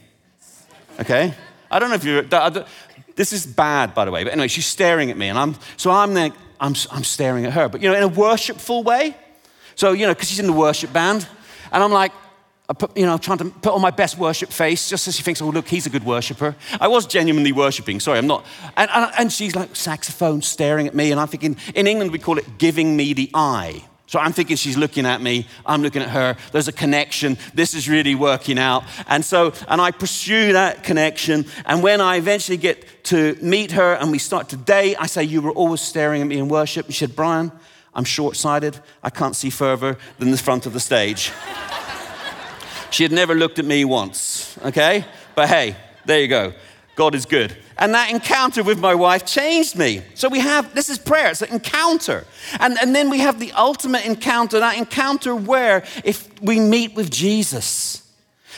Okay? 0.99 1.33
I 1.69 1.79
don't 1.79 1.89
know 1.89 1.95
if 1.95 2.03
you're. 2.03 2.23
This 3.15 3.33
is 3.33 3.45
bad, 3.45 3.93
by 3.95 4.05
the 4.05 4.11
way, 4.11 4.23
but 4.23 4.33
anyway, 4.33 4.47
she's 4.47 4.67
staring 4.67 5.11
at 5.11 5.17
me, 5.17 5.27
and 5.29 5.39
I'm 5.39 5.55
so 5.75 5.91
I'm 5.91 6.13
there, 6.13 6.31
I'm, 6.59 6.75
I'm 6.91 7.03
staring 7.03 7.45
at 7.45 7.53
her, 7.53 7.67
but 7.67 7.81
you 7.81 7.89
know, 7.89 7.95
in 7.95 8.03
a 8.03 8.07
worshipful 8.07 8.83
way. 8.83 9.15
So, 9.77 9.93
you 9.93 10.07
know, 10.07 10.13
because 10.13 10.27
she's 10.27 10.39
in 10.39 10.47
the 10.47 10.53
worship 10.53 10.91
band. 10.91 11.27
And 11.71 11.83
I'm 11.83 11.91
like, 11.91 12.11
I 12.67 12.73
put, 12.73 12.97
you 12.97 13.05
know, 13.05 13.17
trying 13.17 13.37
to 13.37 13.45
put 13.45 13.73
on 13.73 13.79
my 13.79 13.91
best 13.91 14.17
worship 14.17 14.49
face 14.49 14.89
just 14.89 15.05
so 15.05 15.11
she 15.11 15.23
thinks, 15.23 15.41
oh, 15.41 15.49
look, 15.49 15.67
he's 15.67 15.85
a 15.85 15.89
good 15.89 16.03
worshiper. 16.03 16.55
I 16.81 16.89
was 16.89 17.05
genuinely 17.05 17.53
worshiping. 17.53 17.99
Sorry, 18.01 18.17
I'm 18.17 18.27
not. 18.27 18.45
And, 18.75 18.89
and, 18.91 19.11
and 19.17 19.31
she's 19.31 19.55
like, 19.55 19.75
saxophone 19.75 20.41
staring 20.41 20.87
at 20.87 20.95
me. 20.95 21.11
And 21.11 21.19
I'm 21.19 21.27
thinking, 21.27 21.55
in 21.75 21.87
England, 21.87 22.11
we 22.11 22.19
call 22.19 22.37
it 22.37 22.57
giving 22.57 22.97
me 22.97 23.13
the 23.13 23.29
eye. 23.33 23.85
So 24.07 24.19
I'm 24.19 24.31
thinking 24.31 24.55
she's 24.55 24.77
looking 24.77 25.05
at 25.05 25.21
me, 25.21 25.47
I'm 25.65 25.81
looking 25.81 26.01
at 26.01 26.09
her, 26.09 26.37
there's 26.53 26.69
a 26.69 26.71
connection, 26.71 27.37
this 27.53 27.73
is 27.73 27.89
really 27.89 28.15
working 28.15 28.57
out. 28.57 28.85
And 29.05 29.23
so, 29.23 29.51
and 29.67 29.81
I 29.81 29.91
pursue 29.91 30.53
that 30.53 30.81
connection. 30.81 31.45
And 31.65 31.83
when 31.83 31.99
I 31.99 32.15
eventually 32.15 32.55
get 32.55 33.03
to 33.05 33.37
meet 33.41 33.73
her 33.73 33.95
and 33.95 34.09
we 34.09 34.17
start 34.17 34.47
to 34.49 34.55
date, 34.55 34.95
I 34.97 35.07
say, 35.07 35.23
You 35.23 35.41
were 35.41 35.51
always 35.51 35.81
staring 35.81 36.21
at 36.21 36.27
me 36.27 36.37
in 36.37 36.47
worship. 36.47 36.85
And 36.85 36.95
she 36.95 36.99
said, 37.05 37.17
Brian, 37.17 37.51
I'm 37.97 38.03
short 38.03 38.37
sighted. 38.37 38.79
I 39.01 39.09
can't 39.09 39.35
see 39.35 39.49
further 39.49 39.97
than 40.19 40.29
the 40.29 40.37
front 40.37 40.67
of 40.67 40.73
the 40.73 40.79
stage. 40.79 41.31
she 42.91 43.01
had 43.01 43.11
never 43.11 43.33
looked 43.33 43.57
at 43.57 43.65
me 43.65 43.83
once, 43.85 44.55
okay? 44.63 45.03
But 45.33 45.49
hey, 45.49 45.75
there 46.05 46.21
you 46.21 46.27
go. 46.27 46.53
God 46.95 47.15
is 47.15 47.25
good. 47.25 47.57
And 47.79 47.93
that 47.95 48.11
encounter 48.11 48.63
with 48.63 48.79
my 48.79 48.93
wife 48.93 49.25
changed 49.25 49.75
me. 49.75 50.03
So 50.13 50.29
we 50.29 50.39
have 50.39 50.75
this 50.75 50.89
is 50.89 50.99
prayer, 50.99 51.31
it's 51.31 51.41
an 51.41 51.51
encounter. 51.51 52.25
And, 52.59 52.77
and 52.79 52.95
then 52.95 53.09
we 53.09 53.19
have 53.19 53.39
the 53.39 53.51
ultimate 53.53 54.05
encounter, 54.05 54.59
that 54.59 54.77
encounter 54.77 55.35
where 55.35 55.83
if 56.03 56.41
we 56.41 56.59
meet 56.59 56.93
with 56.93 57.09
Jesus, 57.09 58.03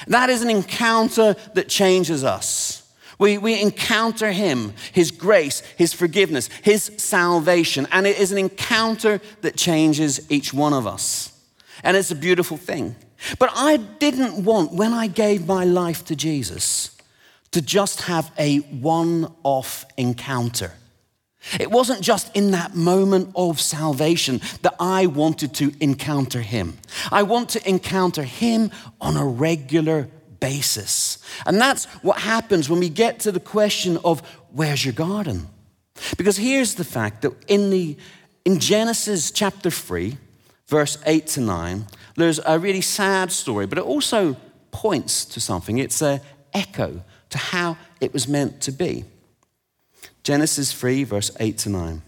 that 0.08 0.30
is 0.30 0.42
an 0.42 0.50
encounter 0.50 1.36
that 1.54 1.70
changes 1.70 2.26
us. 2.26 2.79
We, 3.20 3.38
we 3.38 3.62
encounter 3.62 4.32
Him, 4.32 4.74
His 4.94 5.12
grace, 5.12 5.62
His 5.78 5.94
forgiveness, 5.94 6.48
His 6.64 6.92
salvation, 6.98 7.88
and 7.92 8.08
it 8.08 8.18
is 8.18 8.32
an 8.32 8.38
encounter 8.38 9.22
that 9.42 9.58
changes 9.58 10.32
each 10.32 10.54
one 10.54 10.74
of 10.74 10.88
us. 10.88 11.34
And 11.84 11.96
it's 11.96 12.12
a 12.12 12.16
beautiful 12.16 12.58
thing. 12.58 12.96
But 13.38 13.52
I 13.54 13.78
didn't 13.78 14.44
want, 14.44 14.72
when 14.72 14.94
I 14.94 15.08
gave 15.08 15.46
my 15.46 15.66
life 15.66 16.06
to 16.06 16.16
Jesus, 16.16 16.96
to 17.52 17.62
just 17.62 18.04
have 18.04 18.32
a 18.38 18.58
one 18.58 19.34
off 19.44 19.86
encounter. 19.98 20.72
It 21.60 21.72
wasn't 21.72 22.02
just 22.02 22.36
in 22.36 22.52
that 22.52 22.76
moment 22.76 23.32
of 23.36 23.60
salvation 23.60 24.42
that 24.62 24.76
I 24.80 25.06
wanted 25.08 25.54
to 25.56 25.74
encounter 25.80 26.42
Him. 26.42 26.78
I 27.12 27.24
want 27.24 27.50
to 27.50 27.70
encounter 27.70 28.24
Him 28.24 28.72
on 29.02 29.18
a 29.18 29.26
regular 29.26 30.10
basis. 30.40 31.18
And 31.46 31.60
that's 31.60 31.86
what 32.04 32.20
happens 32.20 32.70
when 32.70 32.80
we 32.80 32.90
get 32.90 33.20
to 33.22 33.32
the 33.32 33.40
question 33.40 33.98
of 34.04 34.22
where's 34.52 34.84
your 34.84 34.94
garden? 34.94 35.48
Because 36.18 36.38
here's 36.38 36.76
the 36.76 36.84
fact 36.84 37.22
that 37.22 37.34
in, 37.48 37.70
the, 37.70 37.98
in 38.46 38.60
Genesis 38.60 39.32
chapter 39.32 39.70
3, 39.70 40.18
verse 40.68 40.98
8 41.06 41.28
to 41.28 41.42
9, 41.42 41.86
there's 42.16 42.40
a 42.46 42.60
really 42.60 42.82
sad 42.82 43.32
story, 43.32 43.66
but 43.66 43.78
it 43.78 43.84
also 43.84 44.36
points 44.72 45.26
to 45.26 45.40
something. 45.40 45.78
It's 45.78 46.02
an 46.02 46.22
echo 46.54 47.04
to 47.30 47.38
how 47.38 47.78
it 48.00 48.14
was 48.14 48.28
meant 48.28 48.62
to 48.62 48.72
be. 48.72 49.06
Genesis 50.24 50.72
3, 50.74 51.04
verse 51.04 51.32
8 51.40 51.58
to 51.60 51.70
9. 51.70 52.02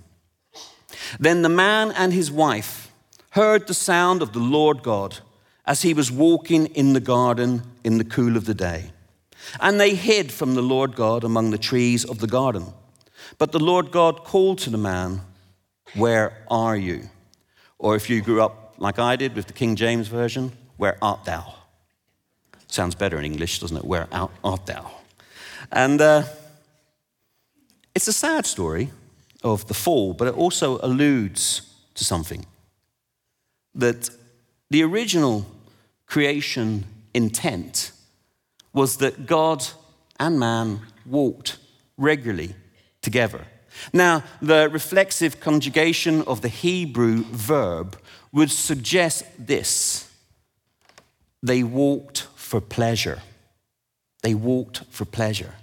Then 1.20 1.42
the 1.42 1.50
man 1.50 1.92
and 1.92 2.14
his 2.14 2.32
wife 2.32 2.92
heard 3.32 3.68
the 3.68 3.74
sound 3.74 4.22
of 4.22 4.34
the 4.34 4.40
Lord 4.40 4.84
God 4.84 5.20
as 5.66 5.82
he 5.82 5.94
was 5.94 6.12
walking 6.12 6.68
in 6.68 6.94
the 6.94 7.00
garden 7.00 7.64
in 7.84 7.98
the 7.98 8.04
cool 8.04 8.38
of 8.38 8.46
the 8.46 8.54
day. 8.54 8.92
And 9.60 9.80
they 9.80 9.96
hid 9.96 10.32
from 10.32 10.56
the 10.56 10.62
Lord 10.62 10.96
God 10.96 11.24
among 11.24 11.52
the 11.52 11.58
trees 11.58 12.06
of 12.06 12.20
the 12.20 12.28
garden. 12.28 12.66
But 13.38 13.52
the 13.52 13.60
Lord 13.60 13.92
God 13.92 14.24
called 14.24 14.60
to 14.60 14.70
the 14.70 14.78
man, 14.78 15.22
Where 15.96 16.38
are 16.50 16.76
you? 16.76 17.10
Or 17.80 17.96
if 17.96 18.10
you 18.10 18.22
grew 18.22 18.42
up 18.42 18.76
like 18.78 19.00
I 19.00 19.16
did 19.16 19.36
with 19.36 19.48
the 19.48 19.54
King 19.54 19.76
James 19.76 20.08
Version, 20.08 20.52
Where 20.78 20.98
art 21.02 21.26
thou? 21.26 21.56
Sounds 22.68 22.96
better 22.96 23.18
in 23.20 23.26
English, 23.26 23.60
doesn't 23.60 23.78
it? 23.78 23.86
Where 23.86 24.08
art 24.12 24.66
thou? 24.66 24.92
And 25.72 26.02
uh, 26.02 26.24
it's 27.94 28.08
a 28.08 28.14
sad 28.14 28.46
story 28.46 28.92
of 29.44 29.68
the 29.68 29.74
fall, 29.74 30.14
but 30.14 30.28
it 30.28 30.36
also 30.36 30.80
alludes 30.82 31.62
to 31.96 32.04
something 32.04 32.46
that 33.76 34.10
the 34.72 34.84
original 34.84 35.46
creation 36.08 36.86
intent 37.14 37.92
was 38.74 38.98
that 38.98 39.26
God 39.26 39.68
and 40.18 40.40
man 40.40 40.80
walked 41.06 41.58
regularly 41.98 42.56
together. 43.02 43.46
Now, 43.92 44.24
the 44.42 44.70
reflexive 44.70 45.42
conjugation 45.42 46.22
of 46.22 46.42
the 46.42 46.48
Hebrew 46.48 47.26
verb 47.26 48.00
would 48.32 48.50
suggest 48.50 49.26
this 49.38 50.10
they 51.44 51.64
walked 51.64 52.28
for 52.36 52.62
pleasure. 52.62 53.22
They 54.24 54.36
walked 54.36 54.84
for 54.90 55.04
pleasure. 55.04 55.56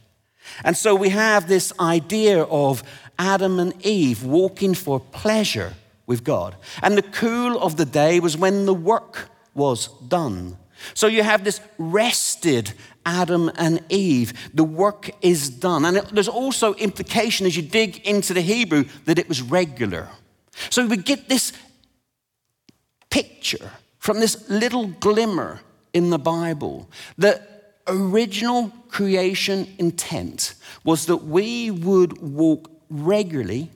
And 0.64 0.76
so 0.76 0.94
we 0.94 1.10
have 1.10 1.48
this 1.48 1.72
idea 1.80 2.42
of 2.42 2.82
Adam 3.18 3.58
and 3.58 3.86
Eve 3.86 4.22
walking 4.24 4.74
for 4.74 5.00
pleasure 5.00 5.74
with 6.08 6.24
God. 6.24 6.56
And 6.82 6.98
the 6.98 7.02
cool 7.02 7.60
of 7.60 7.76
the 7.76 7.84
day 7.84 8.18
was 8.18 8.36
when 8.36 8.66
the 8.66 8.74
work 8.74 9.28
was 9.54 9.88
done. 10.08 10.56
So 10.94 11.06
you 11.06 11.22
have 11.22 11.44
this 11.44 11.60
rested 11.76 12.72
Adam 13.04 13.50
and 13.56 13.84
Eve. 13.88 14.32
The 14.54 14.64
work 14.64 15.10
is 15.22 15.50
done. 15.50 15.84
And 15.84 15.98
there's 15.98 16.28
also 16.28 16.74
implication 16.74 17.46
as 17.46 17.56
you 17.56 17.62
dig 17.62 17.98
into 18.06 18.34
the 18.34 18.40
Hebrew 18.40 18.84
that 19.04 19.18
it 19.18 19.28
was 19.28 19.42
regular. 19.42 20.08
So 20.70 20.84
we 20.86 20.96
get 20.96 21.28
this 21.28 21.52
picture 23.10 23.70
from 23.98 24.20
this 24.20 24.48
little 24.48 24.86
glimmer 24.86 25.60
in 25.92 26.10
the 26.10 26.18
Bible 26.18 26.88
that 27.18 27.80
original 27.86 28.72
creation 28.88 29.66
intent 29.78 30.54
was 30.84 31.06
that 31.06 31.24
we 31.24 31.70
would 31.70 32.18
walk 32.18 32.70
regularly 32.88 33.70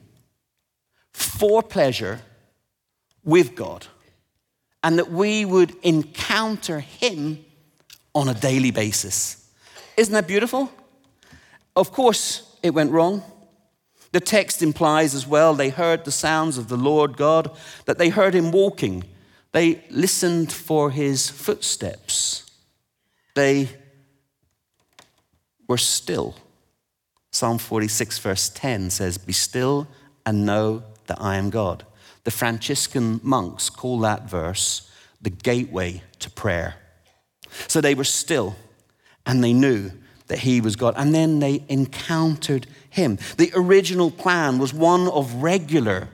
for 1.13 1.63
pleasure 1.63 2.21
with 3.23 3.55
God 3.55 3.87
and 4.83 4.99
that 4.99 5.11
we 5.11 5.45
would 5.45 5.75
encounter 5.81 6.79
Him 6.79 7.43
on 8.13 8.27
a 8.27 8.33
daily 8.33 8.71
basis. 8.71 9.49
Isn't 9.97 10.13
that 10.13 10.27
beautiful? 10.27 10.71
Of 11.75 11.91
course, 11.91 12.57
it 12.61 12.71
went 12.71 12.91
wrong. 12.91 13.23
The 14.11 14.19
text 14.19 14.61
implies 14.61 15.15
as 15.15 15.25
well 15.25 15.55
they 15.55 15.69
heard 15.69 16.05
the 16.05 16.11
sounds 16.11 16.57
of 16.57 16.67
the 16.67 16.77
Lord 16.77 17.17
God, 17.17 17.55
that 17.85 17.97
they 17.97 18.09
heard 18.09 18.35
Him 18.35 18.51
walking. 18.51 19.03
They 19.53 19.83
listened 19.89 20.51
for 20.51 20.91
His 20.91 21.29
footsteps. 21.29 22.51
They 23.35 23.69
were 25.67 25.77
still. 25.77 26.35
Psalm 27.31 27.57
46, 27.57 28.19
verse 28.19 28.49
10 28.49 28.91
says, 28.91 29.17
Be 29.17 29.33
still 29.33 29.87
and 30.25 30.45
know 30.45 30.83
that 31.13 31.21
I 31.21 31.35
am 31.35 31.51
God. 31.51 31.85
The 32.23 32.31
Franciscan 32.31 33.19
monks 33.21 33.69
call 33.69 33.99
that 33.99 34.29
verse 34.29 34.89
the 35.21 35.29
gateway 35.29 36.01
to 36.19 36.29
prayer. 36.29 36.75
So 37.67 37.81
they 37.81 37.93
were 37.93 38.03
still 38.03 38.55
and 39.25 39.43
they 39.43 39.53
knew 39.53 39.91
that 40.27 40.39
he 40.39 40.59
was 40.59 40.75
God. 40.75 40.95
And 40.97 41.13
then 41.13 41.39
they 41.39 41.63
encountered 41.69 42.65
him. 42.89 43.19
The 43.37 43.51
original 43.55 44.09
plan 44.09 44.57
was 44.57 44.73
one 44.73 45.07
of 45.07 45.35
regular 45.35 46.07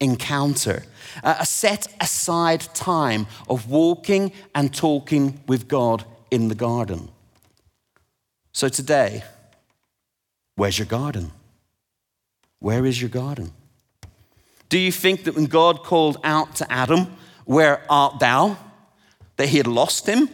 encounter, 0.00 0.84
a 1.22 1.44
set 1.44 1.86
aside 2.00 2.60
time 2.74 3.26
of 3.48 3.68
walking 3.68 4.32
and 4.54 4.74
talking 4.74 5.40
with 5.46 5.68
God 5.68 6.04
in 6.30 6.48
the 6.48 6.54
garden. 6.54 7.10
So 8.52 8.68
today, 8.68 9.22
where's 10.54 10.78
your 10.78 10.86
garden? 10.86 11.32
Where 12.58 12.86
is 12.86 13.00
your 13.00 13.10
garden? 13.10 13.52
Do 14.68 14.78
you 14.78 14.92
think 14.92 15.24
that 15.24 15.34
when 15.34 15.46
God 15.46 15.82
called 15.82 16.18
out 16.24 16.56
to 16.56 16.72
Adam, 16.72 17.16
Where 17.44 17.82
art 17.88 18.18
thou? 18.18 18.56
that 19.36 19.48
he 19.48 19.58
had 19.58 19.66
lost 19.66 20.06
him? 20.06 20.28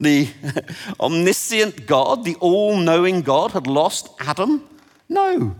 The 0.00 0.28
omniscient 1.00 1.86
God, 1.86 2.24
the 2.24 2.36
all 2.36 2.76
knowing 2.76 3.22
God, 3.22 3.52
had 3.52 3.66
lost 3.66 4.08
Adam? 4.20 4.68
No. 5.08 5.54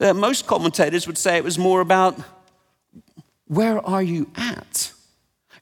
Uh, 0.00 0.14
most 0.14 0.46
commentators 0.46 1.06
would 1.06 1.18
say 1.18 1.36
it 1.36 1.44
was 1.44 1.58
more 1.58 1.80
about 1.80 2.18
where 3.46 3.84
are 3.86 4.02
you 4.02 4.30
at? 4.36 4.92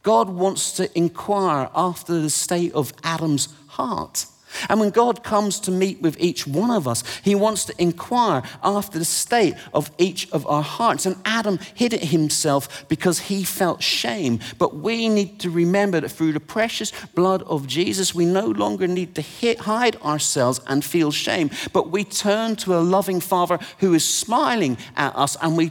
God 0.03 0.29
wants 0.29 0.73
to 0.73 0.97
inquire 0.97 1.69
after 1.75 2.21
the 2.21 2.31
state 2.31 2.73
of 2.73 2.93
Adam's 3.03 3.49
heart. 3.69 4.27
And 4.69 4.81
when 4.81 4.91
God 4.91 5.23
comes 5.23 5.61
to 5.61 5.71
meet 5.71 6.01
with 6.01 6.17
each 6.21 6.47
one 6.47 6.71
of 6.71 6.87
us, 6.87 7.03
he 7.23 7.35
wants 7.35 7.65
to 7.67 7.83
inquire 7.83 8.43
after 8.63 8.99
the 8.99 9.05
state 9.05 9.55
of 9.73 9.91
each 9.99 10.31
of 10.33 10.47
our 10.47 10.63
hearts. 10.63 11.07
And 11.07 11.17
Adam 11.25 11.59
hid 11.75 11.93
it 11.93 12.05
himself 12.05 12.89
because 12.89 13.19
he 13.19 13.45
felt 13.45 13.83
shame. 13.83 14.41
But 14.59 14.77
we 14.77 15.09
need 15.09 15.41
to 15.41 15.51
remember 15.51 16.01
that 16.01 16.11
through 16.11 16.33
the 16.33 16.41
precious 16.41 16.93
blood 17.15 17.43
of 17.43 17.67
Jesus, 17.67 18.15
we 18.15 18.25
no 18.25 18.47
longer 18.47 18.87
need 18.87 19.15
to 19.15 19.23
hide 19.63 19.97
ourselves 20.03 20.61
and 20.67 20.85
feel 20.85 21.11
shame, 21.11 21.51
but 21.73 21.91
we 21.91 22.05
turn 22.05 22.57
to 22.57 22.75
a 22.75 22.81
loving 22.81 23.21
Father 23.21 23.59
who 23.79 23.95
is 23.95 24.09
smiling 24.09 24.77
at 24.97 25.15
us 25.17 25.37
and 25.41 25.57
we 25.57 25.71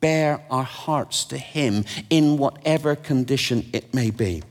bare 0.00 0.42
our 0.50 0.64
hearts 0.64 1.24
to 1.26 1.38
him 1.38 1.84
in 2.10 2.38
whatever 2.38 2.96
condition 2.96 3.68
it 3.72 3.92
may 3.94 4.10
be. 4.10 4.42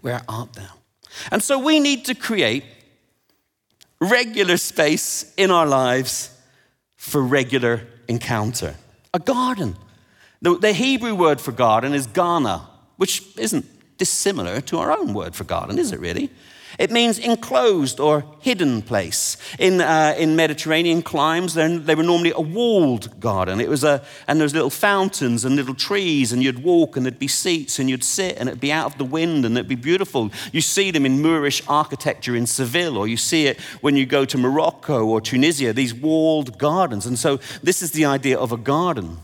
Where 0.00 0.20
art 0.28 0.52
thou? 0.52 0.77
And 1.30 1.42
so 1.42 1.58
we 1.58 1.80
need 1.80 2.04
to 2.06 2.14
create 2.14 2.64
regular 4.00 4.56
space 4.56 5.32
in 5.36 5.50
our 5.50 5.66
lives 5.66 6.30
for 6.96 7.22
regular 7.22 7.86
encounter. 8.08 8.74
A 9.14 9.18
garden. 9.18 9.76
The, 10.42 10.58
the, 10.58 10.72
Hebrew 10.72 11.14
word 11.14 11.40
for 11.40 11.52
garden 11.52 11.94
is 11.94 12.06
gana, 12.06 12.68
which 12.96 13.36
isn't 13.36 13.66
dissimilar 13.98 14.60
to 14.62 14.78
our 14.78 14.92
own 14.92 15.14
word 15.14 15.34
for 15.34 15.44
garden, 15.44 15.78
is 15.78 15.92
it 15.92 15.98
really? 15.98 16.30
It 16.78 16.92
means 16.92 17.18
enclosed 17.18 17.98
or 17.98 18.24
hidden 18.38 18.82
place. 18.82 19.36
In, 19.58 19.80
uh, 19.80 20.14
in 20.16 20.36
Mediterranean 20.36 21.02
climes, 21.02 21.54
they 21.54 21.94
were 21.96 22.04
normally 22.04 22.30
a 22.30 22.40
walled 22.40 23.18
garden. 23.18 23.60
It 23.60 23.68
was 23.68 23.82
a, 23.82 24.04
and 24.28 24.40
there's 24.40 24.54
little 24.54 24.70
fountains 24.70 25.44
and 25.44 25.56
little 25.56 25.74
trees, 25.74 26.32
and 26.32 26.40
you'd 26.40 26.62
walk, 26.62 26.96
and 26.96 27.04
there'd 27.04 27.18
be 27.18 27.26
seats, 27.26 27.80
and 27.80 27.90
you'd 27.90 28.04
sit, 28.04 28.36
and 28.38 28.48
it'd 28.48 28.60
be 28.60 28.70
out 28.70 28.92
of 28.92 28.98
the 28.98 29.04
wind, 29.04 29.44
and 29.44 29.56
it'd 29.56 29.68
be 29.68 29.74
beautiful. 29.74 30.30
You 30.52 30.60
see 30.60 30.92
them 30.92 31.04
in 31.04 31.20
Moorish 31.20 31.62
architecture 31.66 32.36
in 32.36 32.46
Seville, 32.46 32.96
or 32.96 33.08
you 33.08 33.16
see 33.16 33.48
it 33.48 33.58
when 33.80 33.96
you 33.96 34.06
go 34.06 34.24
to 34.24 34.38
Morocco 34.38 35.04
or 35.04 35.20
Tunisia, 35.20 35.72
these 35.72 35.92
walled 35.92 36.58
gardens. 36.58 37.06
And 37.06 37.18
so, 37.18 37.40
this 37.60 37.82
is 37.82 37.90
the 37.90 38.04
idea 38.04 38.38
of 38.38 38.52
a 38.52 38.56
garden 38.56 39.18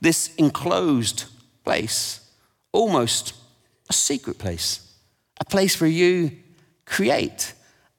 this 0.00 0.34
enclosed 0.36 1.24
place, 1.64 2.20
almost 2.72 3.34
a 3.88 3.92
secret 3.92 4.38
place, 4.38 4.94
a 5.40 5.44
place 5.44 5.74
for 5.74 5.86
you 5.86 6.39
create 6.90 7.54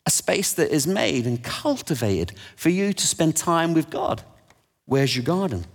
a 0.06 0.12
space 0.12 0.54
that 0.54 0.70
is 0.70 0.86
made 0.86 1.26
and 1.26 1.42
cultivated 1.42 2.34
for 2.58 2.70
you 2.70 2.92
to 2.92 3.08
spend 3.08 3.36
time 3.36 3.74
with 3.74 3.90
God. 3.90 4.22
Where's 4.86 5.16
your 5.16 5.24
garden? 5.24 5.66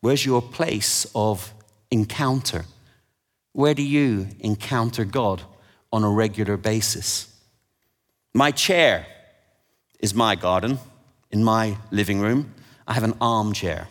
Where's 0.00 0.24
your 0.24 0.40
place 0.40 1.06
of 1.12 1.52
encounter? 1.90 2.64
Where 3.52 3.74
do 3.74 3.82
you 3.82 4.28
encounter 4.38 5.04
God 5.04 5.42
on 5.92 6.04
a 6.04 6.08
regular 6.08 6.56
basis? 6.56 7.26
My 8.32 8.52
chair 8.52 9.06
is 9.98 10.14
my 10.14 10.36
garden 10.36 10.78
in 11.32 11.42
my 11.42 11.76
living 11.90 12.20
room. 12.20 12.54
I 12.86 12.94
have 12.94 13.02
an 13.02 13.16
armchair. 13.20 13.88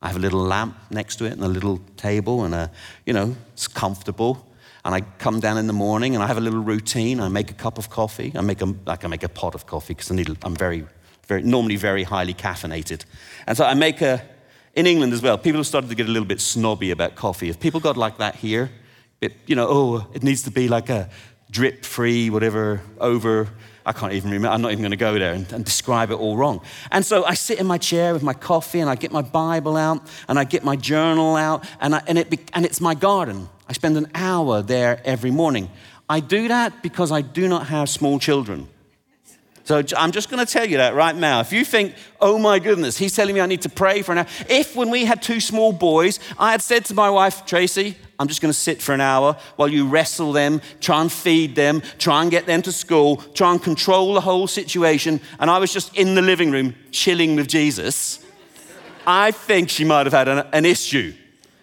I 0.00 0.06
have 0.06 0.16
a 0.16 0.20
little 0.20 0.42
lamp 0.42 0.76
next 0.90 1.16
to 1.16 1.24
it 1.24 1.32
and 1.32 1.42
a 1.42 1.48
little 1.48 1.80
table, 1.96 2.44
and 2.44 2.54
a, 2.54 2.70
you 3.04 3.12
know, 3.12 3.34
it's 3.52 3.66
comfortable 3.66 4.46
and 4.84 4.94
I 4.94 5.00
come 5.18 5.40
down 5.40 5.56
in 5.58 5.66
the 5.66 5.72
morning 5.72 6.14
and 6.14 6.22
I 6.22 6.26
have 6.26 6.36
a 6.36 6.40
little 6.42 6.62
routine. 6.62 7.20
I 7.20 7.28
make 7.28 7.50
a 7.50 7.54
cup 7.54 7.78
of 7.78 7.88
coffee. 7.88 8.32
I 8.34 8.42
make 8.42 8.60
a, 8.60 8.74
like 8.86 9.04
I 9.04 9.08
make 9.08 9.22
a 9.22 9.28
pot 9.28 9.54
of 9.54 9.66
coffee 9.66 9.94
because 9.94 10.10
I 10.10 10.14
need, 10.14 10.28
I'm 10.42 10.54
very, 10.54 10.86
very, 11.26 11.42
normally 11.42 11.76
very 11.76 12.02
highly 12.02 12.34
caffeinated. 12.34 13.04
And 13.46 13.56
so 13.56 13.64
I 13.64 13.74
make 13.74 14.02
a, 14.02 14.22
In 14.76 14.86
England 14.86 15.12
as 15.12 15.22
well, 15.22 15.38
people 15.38 15.60
have 15.60 15.66
started 15.66 15.88
to 15.88 15.94
get 15.94 16.06
a 16.06 16.10
little 16.10 16.26
bit 16.26 16.40
snobby 16.40 16.90
about 16.90 17.14
coffee. 17.14 17.48
If 17.48 17.60
people 17.60 17.80
got 17.80 17.96
like 17.96 18.18
that 18.18 18.34
here, 18.34 18.70
it, 19.20 19.32
you 19.46 19.54
know, 19.56 19.68
oh, 19.68 20.06
it 20.12 20.22
needs 20.22 20.42
to 20.42 20.50
be 20.50 20.68
like 20.68 20.90
a 20.90 21.08
drip 21.50 21.84
free, 21.84 22.28
whatever, 22.28 22.82
over. 22.98 23.48
I 23.86 23.92
can't 23.92 24.12
even 24.12 24.30
remember. 24.30 24.48
I'm 24.48 24.60
not 24.60 24.72
even 24.72 24.82
going 24.82 24.90
to 24.90 24.96
go 24.96 25.18
there 25.18 25.32
and, 25.32 25.50
and, 25.52 25.64
describe 25.64 26.10
it 26.10 26.14
all 26.14 26.36
wrong. 26.36 26.60
And 26.90 27.04
so 27.04 27.24
I 27.24 27.34
sit 27.34 27.60
in 27.60 27.66
my 27.66 27.78
chair 27.78 28.12
with 28.12 28.22
my 28.22 28.32
coffee 28.32 28.80
and 28.80 28.90
I 28.90 28.96
get 28.96 29.12
my 29.12 29.22
Bible 29.22 29.76
out 29.76 30.00
and 30.26 30.38
I 30.38 30.44
get 30.44 30.64
my 30.64 30.74
journal 30.76 31.36
out 31.36 31.64
and, 31.80 31.94
I, 31.94 32.02
and, 32.06 32.18
it, 32.18 32.50
and 32.54 32.64
it's 32.64 32.80
my 32.80 32.94
garden. 32.94 33.48
I 33.68 33.72
spend 33.72 33.96
an 33.96 34.08
hour 34.14 34.62
there 34.62 35.00
every 35.04 35.30
morning. 35.30 35.70
I 36.08 36.20
do 36.20 36.48
that 36.48 36.82
because 36.82 37.10
I 37.10 37.22
do 37.22 37.48
not 37.48 37.68
have 37.68 37.88
small 37.88 38.18
children. 38.18 38.68
So 39.64 39.82
I'm 39.96 40.12
just 40.12 40.28
going 40.28 40.44
to 40.44 40.52
tell 40.52 40.68
you 40.68 40.76
that 40.76 40.94
right 40.94 41.16
now. 41.16 41.40
If 41.40 41.50
you 41.50 41.64
think, 41.64 41.94
oh 42.20 42.38
my 42.38 42.58
goodness, 42.58 42.98
he's 42.98 43.16
telling 43.16 43.34
me 43.34 43.40
I 43.40 43.46
need 43.46 43.62
to 43.62 43.70
pray 43.70 44.02
for 44.02 44.12
an 44.12 44.18
hour. 44.18 44.26
If 44.50 44.76
when 44.76 44.90
we 44.90 45.06
had 45.06 45.22
two 45.22 45.40
small 45.40 45.72
boys, 45.72 46.20
I 46.38 46.50
had 46.50 46.60
said 46.60 46.84
to 46.86 46.94
my 46.94 47.08
wife, 47.08 47.46
Tracy, 47.46 47.96
I'm 48.18 48.28
just 48.28 48.42
going 48.42 48.52
to 48.52 48.58
sit 48.58 48.82
for 48.82 48.92
an 48.92 49.00
hour 49.00 49.38
while 49.56 49.68
you 49.68 49.88
wrestle 49.88 50.32
them, 50.32 50.60
try 50.80 51.00
and 51.00 51.10
feed 51.10 51.56
them, 51.56 51.80
try 51.98 52.20
and 52.20 52.30
get 52.30 52.44
them 52.44 52.60
to 52.60 52.72
school, 52.72 53.16
try 53.16 53.52
and 53.52 53.62
control 53.62 54.12
the 54.12 54.20
whole 54.20 54.46
situation, 54.46 55.18
and 55.40 55.50
I 55.50 55.58
was 55.58 55.72
just 55.72 55.96
in 55.96 56.14
the 56.14 56.22
living 56.22 56.50
room 56.50 56.74
chilling 56.90 57.34
with 57.34 57.48
Jesus, 57.48 58.24
I 59.06 59.30
think 59.30 59.70
she 59.70 59.84
might 59.84 60.04
have 60.04 60.12
had 60.12 60.28
an, 60.28 60.46
an 60.52 60.66
issue. 60.66 61.14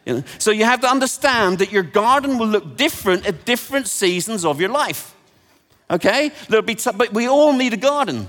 You 0.06 0.16
know? 0.16 0.24
So 0.40 0.52
you 0.52 0.66
have 0.66 0.82
to 0.82 0.88
understand 0.88 1.60
that 1.60 1.72
your 1.72 1.84
garden 1.84 2.38
will 2.38 2.48
look 2.48 2.78
different 2.78 3.26
at 3.26 3.46
different 3.46 3.88
seasons 3.88 4.46
of 4.46 4.60
your 4.60 4.70
life. 4.70 5.16
Okay? 5.90 6.32
There'll 6.50 6.66
be, 6.66 6.76
t- 6.76 6.92
but 6.96 7.14
we 7.14 7.28
all 7.28 7.54
need 7.54 7.74
a 7.74 7.78
garden. 7.78 8.28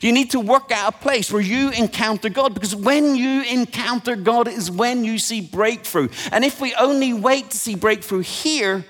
You 0.00 0.12
need 0.12 0.32
to 0.32 0.40
work 0.40 0.72
out 0.72 0.94
a 0.94 0.98
place 0.98 1.32
where 1.32 1.42
you 1.42 1.70
encounter 1.70 2.28
God 2.28 2.54
because 2.54 2.74
when 2.74 3.14
you 3.14 3.42
encounter 3.42 4.16
God 4.16 4.48
is 4.48 4.70
when 4.70 5.04
you 5.04 5.18
see 5.18 5.40
breakthrough. 5.40 6.08
And 6.32 6.44
if 6.44 6.60
we 6.60 6.74
only 6.74 7.12
wait 7.12 7.50
to 7.50 7.56
see 7.56 7.76
breakthrough 7.76 8.20
here, 8.20 8.84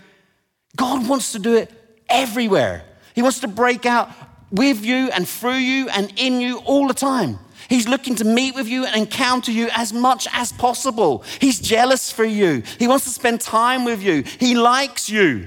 God 0.74 1.06
wants 1.06 1.32
to 1.32 1.38
do 1.38 1.54
it 1.54 1.70
everywhere. 2.08 2.84
He 3.14 3.22
wants 3.22 3.40
to 3.40 3.48
break 3.48 3.84
out 3.84 4.10
with 4.50 4.84
you 4.84 5.10
and 5.10 5.28
through 5.28 5.56
you 5.56 5.88
and 5.90 6.12
in 6.16 6.40
you 6.40 6.58
all 6.58 6.88
the 6.88 6.94
time. 6.94 7.38
He's 7.68 7.88
looking 7.88 8.14
to 8.16 8.24
meet 8.24 8.54
with 8.54 8.68
you 8.68 8.84
and 8.84 8.96
encounter 8.96 9.50
you 9.50 9.68
as 9.74 9.92
much 9.92 10.28
as 10.32 10.52
possible. 10.52 11.24
He's 11.40 11.60
jealous 11.60 12.12
for 12.12 12.24
you. 12.24 12.62
He 12.78 12.86
wants 12.86 13.04
to 13.04 13.10
spend 13.10 13.40
time 13.40 13.84
with 13.84 14.02
you. 14.02 14.22
He 14.38 14.54
likes 14.54 15.10
you. 15.10 15.46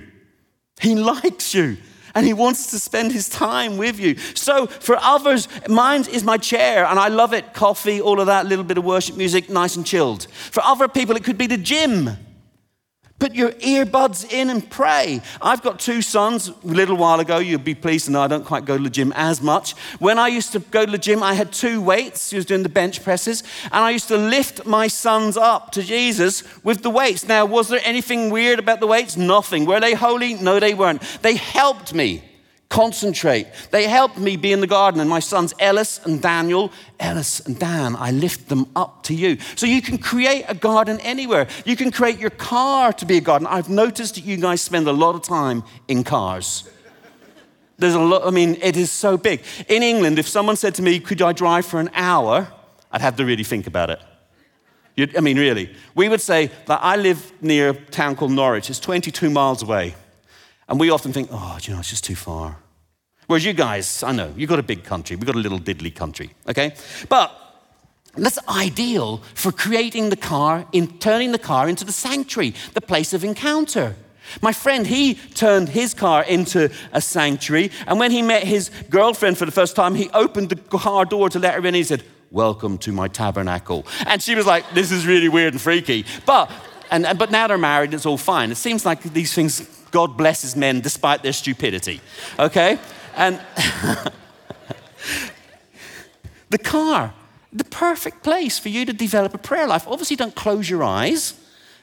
He 0.80 0.96
likes 0.96 1.54
you. 1.54 1.78
And 2.16 2.26
he 2.26 2.34
wants 2.34 2.72
to 2.72 2.80
spend 2.80 3.12
his 3.12 3.30
time 3.30 3.78
with 3.78 4.00
you. 4.00 4.18
So, 4.34 4.66
for 4.66 4.98
others, 4.98 5.48
mine 5.68 6.06
is 6.12 6.24
my 6.24 6.38
chair, 6.38 6.86
and 6.86 6.98
I 7.00 7.08
love 7.08 7.34
it. 7.34 7.54
Coffee, 7.54 8.02
all 8.02 8.20
of 8.20 8.26
that, 8.26 8.48
little 8.48 8.66
bit 8.66 8.80
of 8.80 8.84
worship 8.84 9.16
music, 9.16 9.50
nice 9.50 9.76
and 9.76 9.86
chilled. 9.86 10.28
For 10.32 10.64
other 10.64 10.88
people, 10.88 11.16
it 11.16 11.24
could 11.24 11.38
be 11.38 11.48
the 11.48 11.58
gym. 11.58 12.10
Put 13.20 13.36
your 13.36 13.52
earbuds 13.52 14.32
in 14.32 14.50
and 14.50 14.68
pray. 14.70 15.22
I've 15.42 15.62
got 15.62 15.80
two 15.80 16.02
sons. 16.02 16.48
A 16.48 16.54
little 16.64 16.96
while 16.96 17.20
ago, 17.20 17.38
you'd 17.40 17.66
be 17.66 17.76
pleased 17.76 18.06
to 18.06 18.12
know 18.12 18.22
I 18.22 18.28
don't 18.28 18.46
quite 18.46 18.64
go 18.64 18.78
to 18.78 18.84
the 18.84 18.90
gym 18.90 19.12
as 19.16 19.42
much. 19.42 19.74
When 20.00 20.18
I 20.18 20.30
used 20.30 20.54
to 20.54 20.60
go 20.60 20.86
to 20.86 20.92
the 20.92 20.98
gym, 20.98 21.22
I 21.22 21.34
had 21.34 21.52
two 21.52 21.82
weights. 21.82 22.30
He 22.30 22.38
was 22.38 22.46
doing 22.46 22.64
the 22.64 22.70
bench 22.70 23.04
presses, 23.04 23.44
and 23.66 23.76
I 23.76 23.92
used 23.92 24.08
to 24.08 24.18
lift 24.18 24.66
my 24.66 24.88
sons 24.88 25.36
up 25.36 25.74
to 25.74 25.84
Jesus 25.84 26.44
with 26.64 26.82
the 26.82 26.90
weights. 26.90 27.28
Now, 27.28 27.46
was 27.46 27.68
there 27.68 27.82
anything 27.84 28.30
weird 28.30 28.58
about 28.58 28.80
the 28.80 28.88
weights? 28.88 29.18
Nothing. 29.18 29.66
Were 29.66 29.82
they 29.82 29.96
holy? 29.96 30.36
No, 30.36 30.60
they 30.60 30.74
weren't. 30.74 31.02
They 31.22 31.36
helped 31.36 31.94
me 31.94 32.24
concentrate. 32.70 33.48
They 33.72 33.88
helped 33.88 34.18
me 34.18 34.38
be 34.38 34.52
in 34.52 34.62
the 34.62 34.68
garden, 34.68 35.02
and 35.02 35.10
my 35.10 35.20
sons 35.20 35.54
Ellis 35.60 36.00
and 36.06 36.22
Daniel, 36.22 36.72
Ellis 37.00 37.40
and 37.42 37.58
Dan, 37.60 37.96
I 37.96 38.12
lift 38.12 38.48
them 38.48 38.68
up 38.76 39.04
to 39.04 39.16
you. 39.16 39.38
So 39.56 39.66
you 39.66 39.82
can 39.82 39.98
create 39.98 40.46
a 40.48 40.54
garden 40.54 41.00
anywhere. 41.02 41.48
You 41.66 41.76
can 41.76 41.92
create 41.92 42.20
your 42.20 42.30
car 42.30 42.94
to 42.94 43.06
be 43.06 43.18
a 43.18 43.22
garden. 43.22 43.48
I've 43.48 43.70
noticed 43.70 44.16
that 44.16 44.24
you 44.24 44.38
guys 44.38 44.62
spend 44.62 44.88
a 44.88 44.94
lot 44.94 45.16
of 45.16 45.24
time 45.24 45.64
in 45.88 46.04
cars. 46.04 46.70
There's 47.78 47.96
a 47.96 48.00
lot, 48.00 48.28
I 48.28 48.30
mean, 48.30 48.58
it 48.62 48.78
is 48.78 48.92
so 48.92 49.18
big. 49.18 49.42
In 49.68 49.84
England, 49.84 50.20
if 50.20 50.28
someone 50.28 50.56
said 50.56 50.76
to 50.76 50.82
me, 50.82 51.00
Could 51.00 51.22
I 51.22 51.34
drive 51.34 51.66
for 51.66 51.80
an 51.80 51.90
hour? 51.94 52.48
I'd 52.92 53.02
have 53.02 53.16
to 53.18 53.26
really 53.26 53.44
think 53.44 53.68
about 53.68 53.90
it. 53.90 54.02
You'd, 54.96 55.16
I 55.16 55.22
mean, 55.22 55.40
really. 55.40 55.74
We 55.96 56.10
would 56.10 56.22
say 56.22 56.52
that 56.66 56.80
I 56.84 56.98
live 56.98 57.32
near 57.42 57.70
a 57.70 57.74
town 57.74 58.16
called 58.16 58.32
Norwich, 58.32 58.70
it's 58.70 58.80
22 58.80 59.30
miles 59.30 59.64
away. 59.64 59.96
And 60.70 60.80
we 60.80 60.92
often 60.92 61.12
think, 61.12 61.30
oh, 61.32 61.58
you 61.62 61.74
know, 61.74 61.80
it's 61.80 61.90
just 61.90 62.04
too 62.04 62.16
far. 62.16 62.58
Whereas 63.28 63.44
you 63.44 63.54
guys, 63.54 64.02
I 64.04 64.12
know, 64.12 64.34
you've 64.38 64.50
got 64.50 64.60
a 64.60 64.64
big 64.64 64.84
country, 64.84 65.16
we've 65.16 65.26
got 65.26 65.36
a 65.36 65.40
little 65.40 65.60
diddly 65.60 65.94
country, 65.94 66.32
okay? 66.48 66.74
But 67.10 67.32
that's 68.16 68.40
ideal 68.48 69.18
for 69.36 69.52
creating 69.52 70.10
the 70.10 70.16
car, 70.16 70.66
in 70.72 70.98
turning 71.00 71.32
the 71.32 71.40
car 71.40 71.70
into 71.70 71.86
the 71.86 71.92
sanctuary, 71.92 72.54
the 72.74 72.82
place 72.82 73.14
of 73.14 73.24
encounter. 73.24 73.96
My 74.42 74.54
friend, 74.54 74.86
he 74.86 75.16
turned 75.16 75.70
his 75.70 75.94
car 75.94 76.24
into 76.24 76.72
a 76.92 77.02
sanctuary, 77.02 77.72
and 77.88 78.00
when 78.00 78.12
he 78.12 78.22
met 78.22 78.44
his 78.44 78.70
girlfriend 78.90 79.38
for 79.38 79.46
the 79.46 79.52
first 79.52 79.76
time, 79.76 79.96
he 79.96 80.10
opened 80.12 80.50
the 80.50 80.56
car 80.56 81.06
door 81.06 81.30
to 81.30 81.40
let 81.40 81.56
her 81.56 81.66
in. 81.66 81.74
He 81.74 81.84
said, 81.84 82.04
Welcome 82.32 82.78
to 82.80 82.92
my 82.92 83.08
tabernacle. 83.08 83.88
And 84.06 84.22
she 84.22 84.36
was 84.36 84.46
like, 84.46 84.64
This 84.76 84.92
is 84.92 85.08
really 85.08 85.30
weird 85.30 85.54
and 85.54 85.62
freaky. 85.62 86.06
But, 86.28 86.52
and, 86.92 87.06
uh, 87.06 87.14
but 87.14 87.32
now 87.32 87.48
they're 87.48 87.58
married, 87.58 87.94
it's 87.94 88.06
all 88.06 88.18
fine. 88.18 88.52
It 88.52 88.56
seems 88.56 88.86
like 88.86 89.02
these 89.04 89.34
things 89.34 89.62
God 89.92 90.18
blesses 90.18 90.56
men 90.56 90.82
despite 90.82 91.24
their 91.24 91.34
stupidity. 91.34 92.02
Okay? 92.38 92.80
And 93.16 93.40
the 96.50 96.58
car, 96.58 97.14
the 97.52 97.64
perfect 97.66 98.24
place 98.24 98.60
for 98.60 98.70
you 98.70 98.86
to 98.86 98.94
develop 98.94 99.34
a 99.34 99.38
prayer 99.38 99.68
life. 99.68 99.88
Obviously, 99.88 100.16
don't 100.16 100.36
close 100.36 100.70
your 100.70 100.84
eyes. 100.84 101.34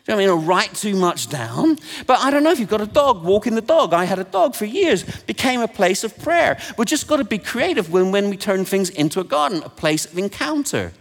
You 0.06 0.14
know 0.14 0.18
I 0.18 0.18
mean? 0.20 0.28
Or 0.30 0.38
write 0.38 0.74
too 0.74 0.94
much 0.94 1.28
down. 1.28 1.78
But 2.06 2.20
I 2.20 2.30
don't 2.30 2.44
know 2.44 2.52
if 2.52 2.60
you've 2.60 2.68
got 2.68 2.80
a 2.80 2.86
dog, 2.86 3.24
walking 3.24 3.56
the 3.56 3.60
dog. 3.60 3.92
I 3.92 4.04
had 4.04 4.20
a 4.20 4.24
dog 4.24 4.54
for 4.54 4.64
years, 4.64 5.02
became 5.22 5.60
a 5.60 5.68
place 5.68 6.04
of 6.04 6.16
prayer. 6.18 6.58
We've 6.78 6.86
just 6.86 7.08
got 7.08 7.16
to 7.16 7.24
be 7.24 7.38
creative 7.38 7.90
when, 7.90 8.12
when 8.12 8.30
we 8.30 8.36
turn 8.36 8.64
things 8.64 8.88
into 8.90 9.18
a 9.18 9.24
garden, 9.24 9.62
a 9.64 9.68
place 9.68 10.06
of 10.06 10.16
encounter. 10.16 10.92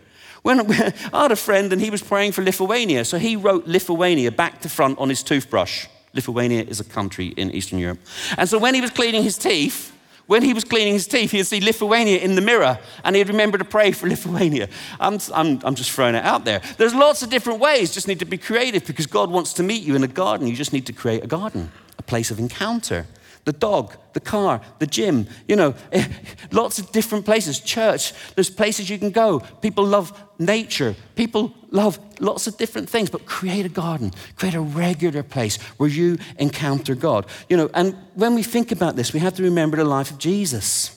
When, 0.45 0.71
I 1.11 1.23
had 1.23 1.31
a 1.31 1.35
friend 1.35 1.73
and 1.73 1.81
he 1.81 1.89
was 1.89 2.03
praying 2.03 2.33
for 2.33 2.43
Lithuania, 2.43 3.03
so 3.03 3.17
he 3.17 3.35
wrote 3.35 3.65
Lithuania 3.65 4.31
back 4.31 4.61
to 4.61 4.69
front 4.69 4.99
on 4.99 5.09
his 5.09 5.23
toothbrush. 5.23 5.87
Lithuania 6.13 6.61
is 6.61 6.79
a 6.79 6.83
country 6.83 7.29
in 7.29 7.49
Eastern 7.49 7.79
Europe. 7.79 7.97
And 8.37 8.47
so 8.47 8.59
when 8.59 8.75
he 8.75 8.79
was 8.79 8.91
cleaning 8.91 9.23
his 9.23 9.39
teeth, 9.39 9.91
when 10.27 10.43
he 10.43 10.53
was 10.53 10.63
cleaning 10.63 10.93
his 10.93 11.07
teeth, 11.07 11.31
he'd 11.31 11.45
see 11.45 11.61
Lithuania 11.61 12.19
in 12.19 12.35
the 12.35 12.41
mirror 12.41 12.77
and 13.03 13.15
he'd 13.15 13.27
remember 13.27 13.57
to 13.57 13.65
pray 13.65 13.91
for 13.91 14.07
Lithuania. 14.13 14.69
I'm, 14.99 15.17
I'm, 15.33 15.59
I'm 15.63 15.73
just 15.73 15.89
throwing 15.89 16.13
it 16.13 16.23
out 16.23 16.45
there. 16.45 16.61
There's 16.77 16.93
lots 16.93 17.23
of 17.23 17.31
different 17.31 17.59
ways, 17.59 17.91
just 17.91 18.07
need 18.07 18.19
to 18.19 18.25
be 18.25 18.37
creative 18.37 18.85
because 18.85 19.07
God 19.07 19.31
wants 19.31 19.51
to 19.53 19.63
meet 19.63 19.81
you 19.81 19.95
in 19.95 20.03
a 20.03 20.07
garden. 20.07 20.45
You 20.45 20.55
just 20.55 20.73
need 20.73 20.85
to 20.85 20.93
create 20.93 21.23
a 21.23 21.27
garden, 21.27 21.71
a 21.97 22.03
place 22.03 22.29
of 22.29 22.37
encounter 22.37 23.07
the 23.45 23.53
dog, 23.53 23.95
the 24.13 24.19
car, 24.19 24.59
the 24.79 24.87
gym, 24.87 25.27
you 25.47 25.55
know, 25.55 25.75
lots 26.51 26.79
of 26.79 26.91
different 26.91 27.25
places. 27.25 27.59
Church, 27.59 28.13
there's 28.33 28.49
places 28.49 28.89
you 28.89 28.97
can 28.97 29.11
go. 29.11 29.39
People 29.61 29.85
love 29.85 30.19
nature. 30.39 30.95
People 31.15 31.53
love 31.69 31.99
lots 32.19 32.47
of 32.47 32.57
different 32.57 32.89
things, 32.89 33.09
but 33.09 33.25
create 33.25 33.65
a 33.65 33.69
garden, 33.69 34.11
create 34.35 34.55
a 34.55 34.61
regular 34.61 35.21
place 35.21 35.57
where 35.77 35.89
you 35.89 36.17
encounter 36.37 36.95
God. 36.95 37.27
You 37.47 37.57
know, 37.57 37.69
and 37.73 37.95
when 38.15 38.33
we 38.33 38.43
think 38.43 38.71
about 38.71 38.95
this, 38.95 39.13
we 39.13 39.19
have 39.19 39.35
to 39.35 39.43
remember 39.43 39.77
the 39.77 39.85
life 39.85 40.11
of 40.11 40.17
Jesus. 40.17 40.91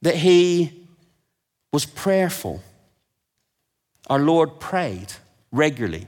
That 0.00 0.16
he 0.16 0.86
was 1.72 1.84
prayerful. 1.84 2.62
Our 4.08 4.20
Lord 4.20 4.60
prayed 4.60 5.12
regularly. 5.52 6.06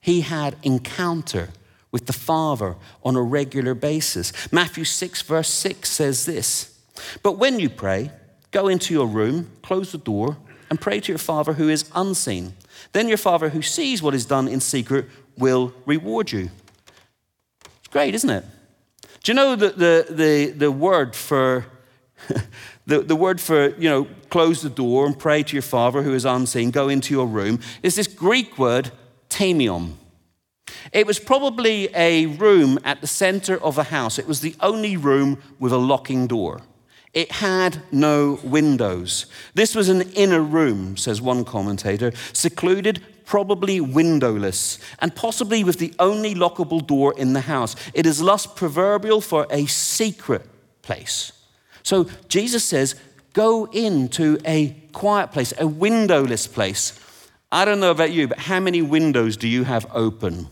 He 0.00 0.22
had 0.22 0.56
encounter 0.62 1.50
with 1.92 2.06
the 2.06 2.12
Father 2.12 2.76
on 3.04 3.16
a 3.16 3.22
regular 3.22 3.74
basis. 3.74 4.32
Matthew 4.52 4.84
6, 4.84 5.22
verse 5.22 5.48
6 5.48 5.88
says 5.88 6.26
this 6.26 6.78
But 7.22 7.38
when 7.38 7.58
you 7.58 7.68
pray, 7.68 8.10
go 8.50 8.68
into 8.68 8.94
your 8.94 9.06
room, 9.06 9.50
close 9.62 9.92
the 9.92 9.98
door, 9.98 10.36
and 10.68 10.80
pray 10.80 11.00
to 11.00 11.12
your 11.12 11.18
Father 11.18 11.54
who 11.54 11.68
is 11.68 11.90
unseen. 11.94 12.54
Then 12.92 13.08
your 13.08 13.18
Father 13.18 13.50
who 13.50 13.62
sees 13.62 14.02
what 14.02 14.14
is 14.14 14.26
done 14.26 14.48
in 14.48 14.60
secret 14.60 15.06
will 15.36 15.74
reward 15.86 16.32
you. 16.32 16.50
It's 17.78 17.88
great, 17.88 18.14
isn't 18.14 18.30
it? 18.30 18.44
Do 19.22 19.32
you 19.32 19.36
know 19.36 19.56
that 19.56 19.78
the, 19.78 20.06
the, 20.08 20.50
the 20.50 20.70
word 20.70 21.14
for 21.14 21.66
the, 22.86 23.00
the 23.00 23.16
word 23.16 23.40
for, 23.40 23.68
you 23.76 23.88
know, 23.88 24.06
close 24.28 24.62
the 24.62 24.70
door 24.70 25.06
and 25.06 25.18
pray 25.18 25.42
to 25.42 25.54
your 25.54 25.62
Father 25.62 26.02
who 26.02 26.14
is 26.14 26.24
unseen, 26.24 26.70
go 26.70 26.88
into 26.88 27.14
your 27.14 27.26
room, 27.26 27.60
is 27.82 27.96
this 27.96 28.06
Greek 28.06 28.58
word, 28.58 28.90
tamion. 29.28 29.94
It 30.92 31.06
was 31.06 31.20
probably 31.20 31.88
a 31.94 32.26
room 32.26 32.78
at 32.84 33.00
the 33.00 33.06
center 33.06 33.56
of 33.62 33.78
a 33.78 33.84
house. 33.84 34.18
It 34.18 34.26
was 34.26 34.40
the 34.40 34.56
only 34.60 34.96
room 34.96 35.40
with 35.58 35.72
a 35.72 35.78
locking 35.78 36.26
door. 36.26 36.62
It 37.12 37.32
had 37.32 37.82
no 37.90 38.38
windows. 38.42 39.26
This 39.54 39.74
was 39.74 39.88
an 39.88 40.02
inner 40.12 40.40
room, 40.40 40.96
says 40.96 41.20
one 41.20 41.44
commentator, 41.44 42.12
secluded, 42.32 43.02
probably 43.24 43.80
windowless, 43.80 44.78
and 44.98 45.14
possibly 45.14 45.62
with 45.62 45.78
the 45.78 45.94
only 45.98 46.34
lockable 46.34 46.84
door 46.84 47.14
in 47.16 47.32
the 47.32 47.42
house. 47.42 47.76
It 47.94 48.06
is 48.06 48.18
thus 48.18 48.46
proverbial 48.46 49.20
for 49.20 49.46
a 49.50 49.66
secret 49.66 50.46
place. 50.82 51.32
So 51.82 52.08
Jesus 52.28 52.64
says, 52.64 52.96
Go 53.32 53.66
into 53.66 54.38
a 54.44 54.70
quiet 54.92 55.30
place, 55.30 55.52
a 55.58 55.66
windowless 55.66 56.48
place. 56.48 56.98
I 57.52 57.64
don't 57.64 57.78
know 57.78 57.92
about 57.92 58.10
you, 58.10 58.26
but 58.26 58.38
how 58.38 58.58
many 58.58 58.82
windows 58.82 59.36
do 59.36 59.46
you 59.46 59.62
have 59.64 59.86
open? 59.92 60.48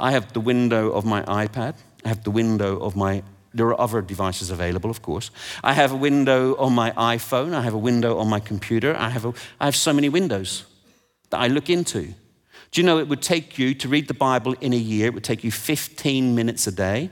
I 0.00 0.12
have 0.12 0.32
the 0.32 0.40
window 0.40 0.90
of 0.90 1.04
my 1.04 1.22
iPad, 1.22 1.74
I 2.04 2.08
have 2.08 2.24
the 2.24 2.30
window 2.30 2.78
of 2.78 2.96
my 2.96 3.22
there 3.52 3.66
are 3.66 3.80
other 3.80 4.00
devices 4.00 4.50
available, 4.50 4.90
of 4.90 5.02
course. 5.02 5.30
I 5.64 5.72
have 5.72 5.92
a 5.92 5.96
window 5.96 6.54
on 6.56 6.72
my 6.72 6.92
iPhone. 6.92 7.52
I 7.52 7.62
have 7.62 7.74
a 7.74 7.78
window 7.78 8.18
on 8.18 8.28
my 8.28 8.38
computer. 8.38 8.94
I 8.96 9.10
have, 9.10 9.24
a, 9.24 9.32
I 9.58 9.64
have 9.64 9.74
so 9.74 9.92
many 9.92 10.08
windows 10.08 10.64
that 11.30 11.40
I 11.40 11.48
look 11.48 11.68
into. 11.68 12.14
Do 12.70 12.80
you 12.80 12.84
know 12.84 12.98
it 12.98 13.08
would 13.08 13.22
take 13.22 13.58
you 13.58 13.74
to 13.74 13.88
read 13.88 14.06
the 14.06 14.14
Bible 14.14 14.54
in 14.60 14.72
a 14.72 14.76
year? 14.76 15.06
It 15.06 15.14
would 15.14 15.24
take 15.24 15.42
you 15.42 15.50
15 15.50 16.34
minutes 16.34 16.68
a 16.68 16.72
day, 16.72 17.10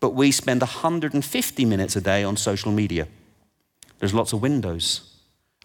but 0.00 0.10
we 0.10 0.32
spend 0.32 0.60
150 0.60 1.64
minutes 1.64 1.94
a 1.94 2.00
day 2.00 2.24
on 2.24 2.36
social 2.36 2.72
media. 2.72 3.06
There's 4.00 4.12
lots 4.12 4.32
of 4.32 4.42
windows. 4.42 5.15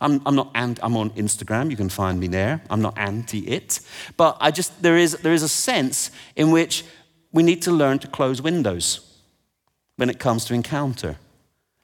I'm, 0.02 0.22
I'm 0.26 0.36
not 0.36 0.52
anti, 0.56 0.82
I'm 0.84 0.98
on 0.98 1.12
Instagram. 1.12 1.70
You 1.70 1.78
can 1.78 1.90
find 1.90 2.20
me 2.20 2.28
there. 2.28 2.62
I'm 2.70 2.82
not 2.82 2.98
anti 2.98 3.40
it, 3.48 3.80
but 4.18 4.36
I 4.42 4.52
just 4.52 4.82
there 4.82 4.98
is 4.98 5.14
there 5.20 5.34
is 5.34 5.44
a 5.44 5.50
sense 5.50 6.12
in 6.36 6.52
which 6.52 6.84
we 7.32 7.44
need 7.44 7.62
to 7.62 7.72
learn 7.72 8.00
to 8.00 8.08
close 8.08 8.42
windows 8.42 9.08
when 9.96 10.10
it 10.10 10.20
comes 10.20 10.46
to 10.46 10.54
encounter 10.54 11.18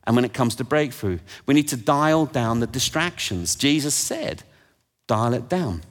and 0.06 0.16
when 0.16 0.26
it 0.26 0.34
comes 0.34 0.56
to 0.56 0.64
breakthrough. 0.64 1.20
We 1.46 1.54
need 1.54 1.68
to 1.68 1.78
dial 1.78 2.26
down 2.26 2.60
the 2.60 2.68
distractions. 2.68 3.56
Jesus 3.56 3.94
said, 3.94 4.44
dial 5.06 5.34
it 5.34 5.48
down. 5.50 5.84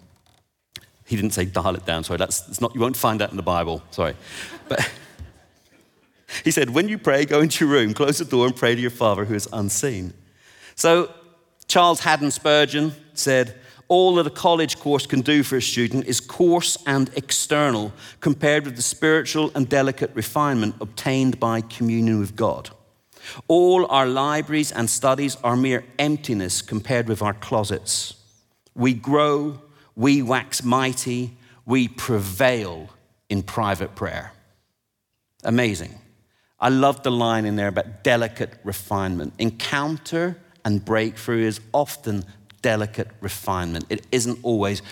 He 1.05 1.15
didn't 1.15 1.35
say 1.35 1.45
dial 1.45 1.77
it 1.77 1.87
down, 1.87 2.03
sorry, 2.03 2.19
that's, 2.19 2.61
not, 2.61 2.75
you 2.75 2.81
won't 2.81 2.97
find 2.97 3.21
that 3.21 3.31
in 3.31 3.37
the 3.37 3.43
Bible, 3.43 3.83
sorry. 3.93 4.17
But 4.69 4.91
he 6.45 6.51
said, 6.51 6.71
when 6.71 6.89
you 6.89 6.99
pray, 6.99 7.25
go 7.25 7.41
into 7.41 7.65
your 7.65 7.73
room, 7.73 7.95
close 7.95 8.19
the 8.19 8.25
door, 8.25 8.47
and 8.47 8.57
pray 8.57 8.75
to 8.75 8.81
your 8.81 8.91
Father 8.91 9.25
who 9.25 9.35
is 9.35 9.49
unseen. 9.53 10.13
So 10.75 11.15
Charles 11.69 12.01
Haddon 12.01 12.31
Spurgeon 12.31 12.93
said, 13.15 13.57
all 13.89 14.17
that 14.17 14.27
a 14.27 14.31
college 14.31 14.81
course 14.81 15.07
can 15.07 15.21
do 15.21 15.43
for 15.43 15.57
a 15.57 15.63
student 15.63 16.07
is 16.07 16.21
coarse 16.21 16.77
and 16.87 17.09
external 17.15 17.93
compared 18.21 18.65
with 18.65 18.75
the 18.75 18.83
spiritual 18.83 19.53
and 19.55 19.69
delicate 19.69 20.11
refinement 20.15 20.75
obtained 20.81 21.39
by 21.39 21.61
communion 21.61 22.19
with 22.19 22.35
God. 22.35 22.71
All 23.49 23.87
our 23.91 24.07
libraries 24.07 24.73
and 24.73 24.91
studies 24.91 25.37
are 25.45 25.57
mere 25.57 25.85
emptiness 25.99 26.63
compared 26.63 27.09
with 27.09 27.23
our 27.23 27.35
closets. 27.35 28.15
We 28.75 28.93
grow, 28.93 29.61
we 29.95 30.23
wax 30.23 30.65
mighty, 30.65 31.37
we 31.65 31.89
prevail 31.89 32.91
in 33.29 33.43
private 33.43 33.95
prayer. 33.95 34.33
Amazing. 35.45 35.95
I 36.59 36.71
love 36.71 37.03
the 37.03 37.11
line 37.11 37.45
in 37.45 37.57
there 37.57 37.69
about 37.69 38.03
delicate 38.03 38.55
refinement. 38.65 39.35
Encounter 39.39 40.39
and 40.67 40.85
breakthrough 40.85 41.47
is 41.47 41.61
often 41.73 42.25
delicate 42.61 43.09
refinement. 43.21 43.87
It 43.89 44.05
isn't 44.11 44.41
always 44.43 44.83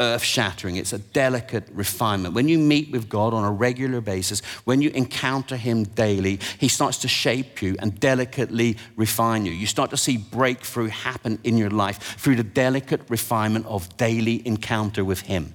earth 0.00 0.22
shattering, 0.22 0.76
it's 0.76 0.94
a 0.94 0.98
delicate 0.98 1.68
refinement. 1.72 2.34
When 2.34 2.48
you 2.48 2.58
meet 2.58 2.90
with 2.90 3.10
God 3.10 3.34
on 3.34 3.44
a 3.44 3.52
regular 3.52 4.00
basis, 4.00 4.40
when 4.64 4.80
you 4.80 4.88
encounter 4.90 5.56
Him 5.56 5.84
daily, 5.84 6.40
He 6.58 6.68
starts 6.68 6.96
to 6.98 7.08
shape 7.08 7.60
you 7.60 7.76
and 7.80 8.00
delicately 8.00 8.78
refine 8.96 9.44
you. 9.44 9.52
You 9.52 9.66
start 9.66 9.90
to 9.90 9.98
see 9.98 10.16
breakthrough 10.16 10.88
happen 10.88 11.38
in 11.44 11.58
your 11.58 11.68
life 11.68 11.98
through 12.18 12.36
the 12.36 12.42
delicate 12.42 13.02
refinement 13.10 13.66
of 13.66 13.94
daily 13.98 14.44
encounter 14.46 15.04
with 15.04 15.20
Him. 15.20 15.54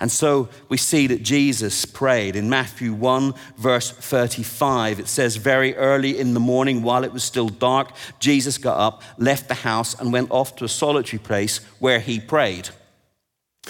And 0.00 0.10
so 0.10 0.48
we 0.70 0.78
see 0.78 1.06
that 1.08 1.22
Jesus 1.22 1.84
prayed 1.84 2.34
in 2.34 2.48
Matthew 2.48 2.94
1, 2.94 3.34
verse 3.58 3.90
35. 3.90 4.98
It 4.98 5.08
says, 5.08 5.36
Very 5.36 5.76
early 5.76 6.18
in 6.18 6.32
the 6.32 6.40
morning, 6.40 6.82
while 6.82 7.04
it 7.04 7.12
was 7.12 7.22
still 7.22 7.50
dark, 7.50 7.92
Jesus 8.18 8.56
got 8.56 8.78
up, 8.78 9.02
left 9.18 9.48
the 9.48 9.54
house, 9.54 9.94
and 10.00 10.10
went 10.10 10.30
off 10.30 10.56
to 10.56 10.64
a 10.64 10.68
solitary 10.68 11.18
place 11.18 11.58
where 11.78 12.00
he 12.00 12.18
prayed. 12.18 12.70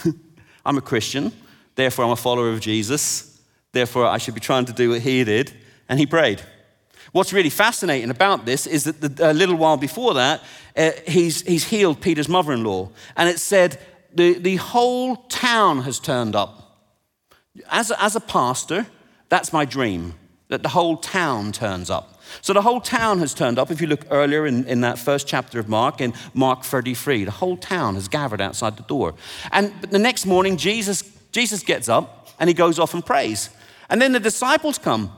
I'm 0.64 0.78
a 0.78 0.82
Christian, 0.82 1.32
therefore, 1.74 2.04
I'm 2.04 2.12
a 2.12 2.16
follower 2.16 2.50
of 2.50 2.60
Jesus. 2.60 3.26
Therefore, 3.72 4.06
I 4.06 4.18
should 4.18 4.34
be 4.34 4.40
trying 4.40 4.66
to 4.66 4.72
do 4.72 4.90
what 4.90 5.00
he 5.00 5.24
did. 5.24 5.52
And 5.88 5.98
he 5.98 6.06
prayed. 6.06 6.40
What's 7.12 7.32
really 7.32 7.50
fascinating 7.50 8.10
about 8.10 8.46
this 8.46 8.66
is 8.66 8.84
that 8.84 9.00
the, 9.00 9.30
a 9.30 9.32
little 9.32 9.56
while 9.56 9.76
before 9.76 10.14
that, 10.14 10.42
uh, 10.76 10.90
he's, 11.06 11.42
he's 11.42 11.64
healed 11.64 12.00
Peter's 12.00 12.28
mother 12.28 12.52
in 12.52 12.62
law. 12.62 12.90
And 13.16 13.28
it 13.28 13.40
said 13.40 13.80
the, 14.14 14.34
the 14.34 14.56
whole 14.56 15.16
town 15.16 15.82
has 15.82 15.98
turned 15.98 16.34
up. 16.34 16.56
As 17.70 17.90
a, 17.90 18.02
as 18.02 18.16
a 18.16 18.20
pastor, 18.20 18.86
that's 19.28 19.52
my 19.52 19.64
dream, 19.64 20.14
that 20.48 20.62
the 20.62 20.68
whole 20.70 20.96
town 20.96 21.52
turns 21.52 21.90
up. 21.90 22.20
So 22.42 22.52
the 22.52 22.62
whole 22.62 22.80
town 22.80 23.18
has 23.18 23.34
turned 23.34 23.58
up. 23.58 23.70
If 23.70 23.80
you 23.80 23.86
look 23.86 24.06
earlier 24.10 24.46
in, 24.46 24.64
in 24.66 24.82
that 24.82 24.98
first 24.98 25.26
chapter 25.26 25.58
of 25.58 25.68
Mark, 25.68 26.00
in 26.00 26.14
Mark 26.32 26.62
33, 26.62 27.24
the 27.24 27.30
whole 27.30 27.56
town 27.56 27.94
has 27.94 28.08
gathered 28.08 28.40
outside 28.40 28.76
the 28.76 28.82
door. 28.84 29.14
And 29.52 29.72
the 29.82 29.98
next 29.98 30.26
morning, 30.26 30.56
Jesus, 30.56 31.02
Jesus 31.32 31.62
gets 31.62 31.88
up 31.88 32.28
and 32.38 32.48
he 32.48 32.54
goes 32.54 32.78
off 32.78 32.94
and 32.94 33.04
prays. 33.04 33.50
And 33.88 34.00
then 34.00 34.12
the 34.12 34.20
disciples 34.20 34.78
come 34.78 35.12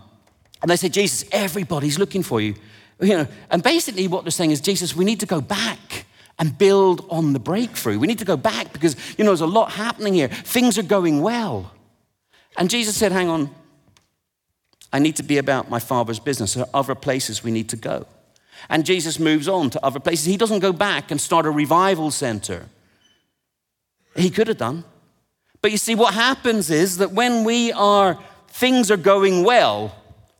and 0.63 0.71
they 0.71 0.77
say, 0.77 0.89
Jesus, 0.89 1.29
everybody's 1.33 1.99
looking 1.99 2.23
for 2.23 2.41
you. 2.41 2.55
you 3.01 3.17
know, 3.17 3.27
and 3.51 3.63
basically, 3.63 4.09
what 4.09 4.25
they're 4.25 4.31
saying 4.31 4.53
is, 4.53 4.61
Jesus, 4.61 4.97
we 4.97 5.05
need 5.05 5.21
to 5.21 5.27
go 5.27 5.41
back 5.41 6.02
and 6.39 6.57
build 6.57 7.07
on 7.11 7.33
the 7.33 7.39
breakthrough. 7.39 7.99
We 7.99 8.07
need 8.07 8.19
to 8.19 8.25
go 8.25 8.37
back 8.37 8.73
because, 8.73 8.97
you 9.17 9.25
know, 9.25 9.31
there's 9.31 9.41
a 9.41 9.47
lot 9.47 9.73
happening 9.73 10.15
here. 10.15 10.29
Things 10.29 10.79
are 10.79 10.83
going 10.83 11.21
well. 11.21 11.73
And 12.57 12.69
Jesus 12.69 12.97
said, 12.97 13.13
Hang 13.13 13.29
on, 13.29 13.51
I 14.93 14.99
need 14.99 15.17
to 15.17 15.23
be 15.23 15.39
about 15.39 15.71
my 15.71 15.79
Father's 15.79 16.19
business. 16.19 16.55
There 16.55 16.65
are 16.65 16.71
other 16.75 16.95
places 16.95 17.43
we 17.43 17.51
need 17.51 17.69
to 17.71 17.77
go. 17.77 18.07
And 18.69 18.85
Jesus 18.85 19.19
moves 19.19 19.49
on 19.49 19.71
to 19.71 19.85
other 19.85 20.01
places. 20.01 20.27
He 20.27 20.37
doesn't 20.37 20.61
go 20.61 20.73
back 20.73 21.11
and 21.11 21.21
start 21.21 21.47
a 21.47 21.51
revival 21.51 22.11
center. 22.11 22.69
He 24.15 24.31
could 24.31 24.49
have 24.49 24.59
done. 24.59 24.85
But 25.63 25.71
you 25.71 25.79
see, 25.79 25.95
what 25.95 26.15
happens 26.15 26.71
is 26.71 26.99
that 26.99 27.13
when 27.13 27.45
we 27.45 27.73
are, 27.73 28.19
things 28.49 28.91
are 28.91 28.97
going 28.97 29.45
well, 29.45 29.95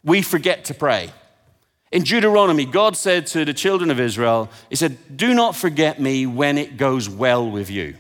we 0.05 0.21
forget 0.21 0.65
to 0.67 0.75
pray. 0.75 1.11
In 1.93 2.05
Deuteronomy, 2.05 2.65
God 2.65 2.97
said 2.97 3.27
to 3.29 3.45
the 3.45 3.53
children 3.53 3.91
of 3.91 4.01
Israel, 4.01 4.49
He 4.71 4.77
said, 4.77 4.97
Do 5.15 5.35
not 5.35 5.55
forget 5.55 6.01
me 6.01 6.27
when 6.27 6.57
it 6.57 6.79
goes 6.79 7.09
well 7.09 7.49
with 7.49 7.71
you. 7.71 7.97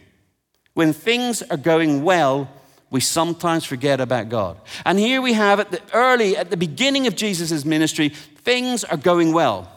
When 0.73 0.95
things 0.95 1.43
are 1.43 1.59
going 1.59 2.03
well, 2.03 2.51
we 2.91 3.01
sometimes 3.01 3.67
forget 3.67 4.01
about 4.01 4.31
God. 4.31 4.59
And 4.87 4.99
here 4.99 5.21
we 5.21 5.35
have 5.35 5.61
at 5.61 5.71
the 5.71 5.83
early, 5.93 6.39
at 6.39 6.51
the 6.51 6.57
beginning 6.57 7.07
of 7.07 7.15
Jesus' 7.15 7.67
ministry, 7.67 8.09
things 8.09 8.83
are 8.83 8.97
going 8.97 9.35
well. 9.35 9.69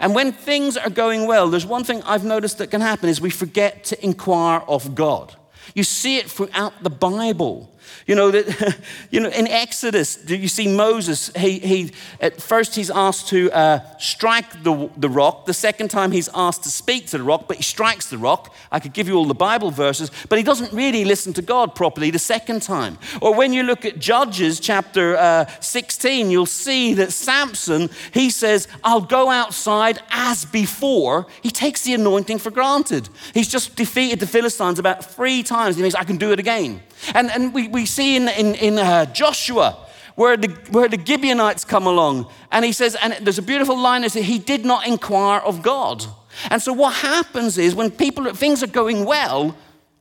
And 0.00 0.16
when 0.16 0.32
things 0.32 0.76
are 0.76 0.90
going 0.90 1.28
well, 1.28 1.48
there's 1.48 1.66
one 1.66 1.84
thing 1.84 2.02
I've 2.02 2.24
noticed 2.24 2.58
that 2.58 2.72
can 2.72 2.80
happen 2.80 3.08
is 3.08 3.20
we 3.20 3.30
forget 3.30 3.84
to 3.84 4.04
inquire 4.04 4.60
of 4.66 4.96
God. 4.96 5.34
You 5.74 5.84
see 5.84 6.16
it 6.18 6.28
throughout 6.28 6.82
the 6.82 6.90
Bible. 6.90 7.69
You 8.06 8.14
know, 8.14 8.30
that, 8.30 8.76
you 9.10 9.20
know, 9.20 9.28
in 9.30 9.46
Exodus, 9.48 10.16
do 10.16 10.36
you 10.36 10.48
see 10.48 10.68
Moses? 10.68 11.30
He, 11.36 11.58
he, 11.58 11.92
at 12.20 12.40
first, 12.40 12.74
he's 12.74 12.90
asked 12.90 13.28
to 13.28 13.50
uh, 13.52 13.80
strike 13.98 14.62
the, 14.62 14.90
the 14.96 15.08
rock. 15.08 15.46
The 15.46 15.54
second 15.54 15.88
time, 15.88 16.12
he's 16.12 16.28
asked 16.34 16.64
to 16.64 16.70
speak 16.70 17.06
to 17.08 17.18
the 17.18 17.24
rock, 17.24 17.44
but 17.48 17.56
he 17.56 17.62
strikes 17.62 18.06
the 18.10 18.18
rock. 18.18 18.54
I 18.72 18.80
could 18.80 18.92
give 18.92 19.08
you 19.08 19.16
all 19.16 19.26
the 19.26 19.34
Bible 19.34 19.70
verses, 19.70 20.10
but 20.28 20.38
he 20.38 20.44
doesn't 20.44 20.72
really 20.72 21.04
listen 21.04 21.32
to 21.34 21.42
God 21.42 21.74
properly 21.74 22.10
the 22.10 22.18
second 22.18 22.62
time. 22.62 22.98
Or 23.20 23.34
when 23.34 23.52
you 23.52 23.62
look 23.62 23.84
at 23.84 23.98
Judges 23.98 24.60
chapter 24.60 25.16
uh, 25.16 25.46
16, 25.60 26.30
you'll 26.30 26.46
see 26.46 26.94
that 26.94 27.12
Samson, 27.12 27.90
he 28.12 28.30
says, 28.30 28.68
I'll 28.84 29.00
go 29.00 29.30
outside 29.30 30.00
as 30.10 30.44
before. 30.44 31.26
He 31.42 31.50
takes 31.50 31.82
the 31.82 31.94
anointing 31.94 32.38
for 32.38 32.50
granted. 32.50 33.08
He's 33.34 33.48
just 33.48 33.76
defeated 33.76 34.20
the 34.20 34.26
Philistines 34.26 34.78
about 34.78 35.04
three 35.04 35.42
times. 35.42 35.76
He 35.76 35.82
thinks, 35.82 35.94
I 35.94 36.04
can 36.04 36.16
do 36.16 36.32
it 36.32 36.38
again. 36.38 36.82
And, 37.14 37.30
and 37.30 37.54
we, 37.54 37.68
we 37.68 37.86
see 37.86 38.16
in, 38.16 38.28
in, 38.28 38.54
in 38.54 38.78
uh, 38.78 39.06
Joshua 39.06 39.76
where 40.16 40.36
the, 40.36 40.48
where 40.70 40.88
the 40.88 41.00
Gibeonites 41.02 41.64
come 41.64 41.86
along, 41.86 42.30
and 42.52 42.64
he 42.64 42.72
says, 42.72 42.94
and 43.00 43.14
there's 43.22 43.38
a 43.38 43.42
beautiful 43.42 43.78
line 43.78 44.02
that 44.02 44.12
he 44.14 44.38
did 44.38 44.64
not 44.64 44.86
inquire 44.86 45.40
of 45.40 45.62
God. 45.62 46.04
And 46.50 46.60
so 46.60 46.72
what 46.72 46.94
happens 46.94 47.56
is 47.56 47.74
when 47.74 47.90
people, 47.90 48.32
things 48.34 48.62
are 48.62 48.66
going 48.66 49.04
well, 49.04 49.56